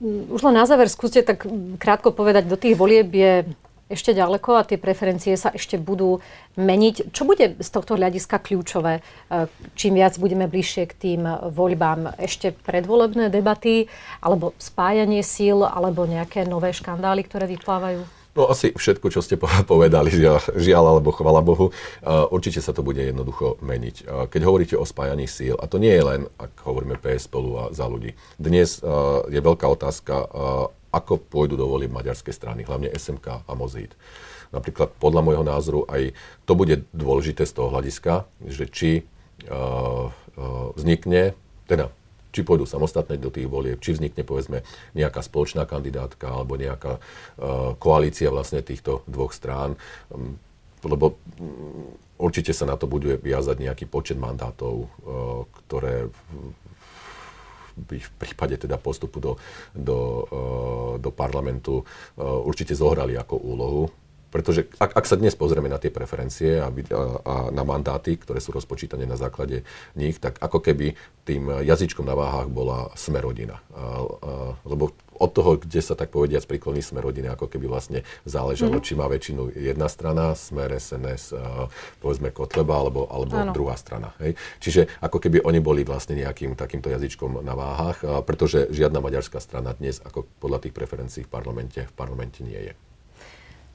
Už 0.00 0.40
len 0.40 0.56
na 0.56 0.64
záver 0.64 0.88
skúste 0.88 1.20
tak 1.20 1.44
krátko 1.76 2.16
povedať, 2.16 2.48
do 2.48 2.56
tých 2.56 2.72
volieb 2.72 3.12
je 3.12 3.44
ešte 3.90 4.14
ďaleko 4.14 4.50
a 4.54 4.64
tie 4.64 4.78
preferencie 4.78 5.34
sa 5.34 5.50
ešte 5.50 5.74
budú 5.74 6.22
meniť. 6.54 7.10
Čo 7.10 7.26
bude 7.26 7.58
z 7.58 7.68
tohto 7.74 7.98
hľadiska 7.98 8.38
kľúčové? 8.38 9.02
E, 9.02 9.50
čím 9.74 9.98
viac 9.98 10.14
budeme 10.16 10.46
bližšie 10.46 10.86
k 10.86 10.94
tým 10.94 11.22
voľbám? 11.50 12.14
Ešte 12.22 12.54
predvolebné 12.54 13.34
debaty, 13.34 13.90
alebo 14.22 14.54
spájanie 14.62 15.26
síl, 15.26 15.66
alebo 15.66 16.06
nejaké 16.06 16.46
nové 16.46 16.70
škandály, 16.70 17.26
ktoré 17.26 17.50
vyplávajú? 17.50 18.19
No 18.30 18.46
asi 18.46 18.70
všetko, 18.70 19.10
čo 19.10 19.20
ste 19.22 19.34
povedali, 19.72 20.14
žiaľ, 20.54 20.84
alebo 20.86 21.10
chvala 21.10 21.42
Bohu, 21.42 21.74
určite 22.30 22.62
sa 22.62 22.70
to 22.70 22.86
bude 22.86 23.02
jednoducho 23.02 23.58
meniť. 23.58 24.28
Keď 24.30 24.40
hovoríte 24.46 24.76
o 24.78 24.86
spájaní 24.86 25.26
síl, 25.26 25.58
a 25.58 25.66
to 25.66 25.82
nie 25.82 25.90
je 25.90 26.04
len, 26.06 26.20
ak 26.38 26.62
hovoríme 26.62 26.94
PS 26.98 27.26
spolu 27.26 27.50
a 27.58 27.64
za 27.74 27.90
ľudí. 27.90 28.14
Dnes 28.38 28.78
je 29.26 29.40
veľká 29.42 29.66
otázka, 29.66 30.30
ako 30.90 31.22
pôjdu 31.22 31.54
do 31.54 31.66
volieb 31.70 31.90
maďarské 31.90 32.30
strany, 32.34 32.66
hlavne 32.66 32.90
SMK 32.90 33.46
a 33.46 33.52
Mozhit. 33.54 33.94
Napríklad 34.50 34.90
podľa 34.98 35.22
môjho 35.22 35.44
názoru 35.46 35.86
aj 35.86 36.10
to 36.42 36.58
bude 36.58 36.82
dôležité 36.90 37.46
z 37.46 37.54
toho 37.54 37.70
hľadiska, 37.70 38.26
že 38.46 38.66
či 38.66 38.90
vznikne, 40.74 41.38
teda 41.70 41.94
či 42.30 42.46
pôjdu 42.46 42.66
samostatne 42.66 43.18
do 43.18 43.30
tých 43.30 43.50
volieb, 43.50 43.82
či 43.82 43.94
vznikne 43.94 44.22
povedzme 44.22 44.62
nejaká 44.94 45.20
spoločná 45.22 45.66
kandidátka 45.66 46.30
alebo 46.30 46.54
nejaká 46.54 46.98
uh, 46.98 47.74
koalícia 47.76 48.30
vlastne 48.30 48.62
týchto 48.62 49.02
dvoch 49.10 49.34
strán. 49.34 49.74
Um, 50.10 50.38
lebo 50.86 51.18
um, 51.36 51.92
určite 52.16 52.56
sa 52.56 52.64
na 52.64 52.78
to 52.78 52.88
bude 52.88 53.20
viazať 53.20 53.60
nejaký 53.60 53.84
počet 53.90 54.16
mandátov, 54.16 54.74
uh, 54.86 55.44
ktoré 55.66 56.08
by 57.80 57.96
v 57.96 58.10
prípade 58.20 58.60
teda 58.60 58.76
postupu 58.76 59.22
do, 59.22 59.32
do, 59.72 59.98
uh, 60.28 60.94
do 61.00 61.10
parlamentu 61.14 61.80
určite 62.20 62.76
zohrali 62.76 63.16
ako 63.16 63.34
úlohu. 63.40 63.82
Pretože 64.30 64.70
ak, 64.78 64.94
ak 64.94 65.04
sa 65.10 65.18
dnes 65.18 65.34
pozrieme 65.34 65.66
na 65.66 65.82
tie 65.82 65.90
preferencie 65.90 66.62
a, 66.62 66.70
a, 66.70 67.02
a 67.22 67.34
na 67.50 67.66
mandáty, 67.66 68.14
ktoré 68.14 68.38
sú 68.38 68.54
rozpočítané 68.54 69.04
na 69.04 69.18
základe 69.18 69.66
nich, 69.98 70.22
tak 70.22 70.38
ako 70.38 70.62
keby 70.62 70.94
tým 71.26 71.50
jazyčkom 71.66 72.06
na 72.06 72.14
váhách 72.14 72.48
bola 72.50 72.94
smerodina. 72.94 73.58
A, 73.74 73.78
a, 73.78 73.84
lebo 74.64 74.94
od 75.20 75.30
toho, 75.36 75.60
kde 75.60 75.84
sa 75.84 75.92
tak 75.92 76.08
povediať 76.08 76.48
prikloní 76.48 76.80
smer 76.80 77.04
rodiny, 77.04 77.28
ako 77.28 77.52
keby 77.52 77.68
vlastne 77.68 78.08
záležalo, 78.24 78.80
mm-hmm. 78.80 78.88
či 78.88 78.96
má 78.96 79.04
väčšinu 79.04 79.52
jedna 79.52 79.92
strana, 79.92 80.32
smer 80.32 80.72
SNS, 80.72 81.36
povedzme 82.00 82.32
Kotleba, 82.32 82.80
alebo, 82.80 83.04
alebo 83.04 83.52
druhá 83.52 83.76
strana. 83.76 84.16
Hej? 84.24 84.40
Čiže 84.64 84.88
ako 85.04 85.20
keby 85.20 85.44
oni 85.44 85.60
boli 85.60 85.84
vlastne 85.84 86.16
nejakým 86.16 86.56
takýmto 86.56 86.88
jazyčkom 86.88 87.44
na 87.44 87.52
váhách, 87.52 87.98
a, 88.00 88.24
pretože 88.24 88.72
žiadna 88.72 89.04
maďarská 89.04 89.44
strana 89.44 89.76
dnes, 89.76 90.00
ako 90.00 90.24
podľa 90.40 90.64
tých 90.64 90.72
preferencií 90.72 91.22
v 91.28 91.30
parlamente, 91.30 91.84
v 91.84 91.94
parlamente 91.94 92.40
nie 92.40 92.72
je. 92.72 92.89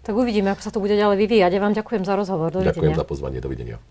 Tak 0.05 0.13
uvidíme, 0.13 0.53
ako 0.53 0.61
sa 0.61 0.69
to 0.69 0.77
bude 0.77 0.93
ďalej 0.93 1.17
vyvíjať. 1.17 1.51
Ja 1.57 1.61
vám 1.65 1.73
ďakujem 1.73 2.05
za 2.05 2.13
rozhovor. 2.13 2.53
Dovidenia. 2.53 2.77
Ďakujem 2.77 2.93
za 2.93 3.05
pozvanie. 3.09 3.39
Dovidenia. 3.41 3.81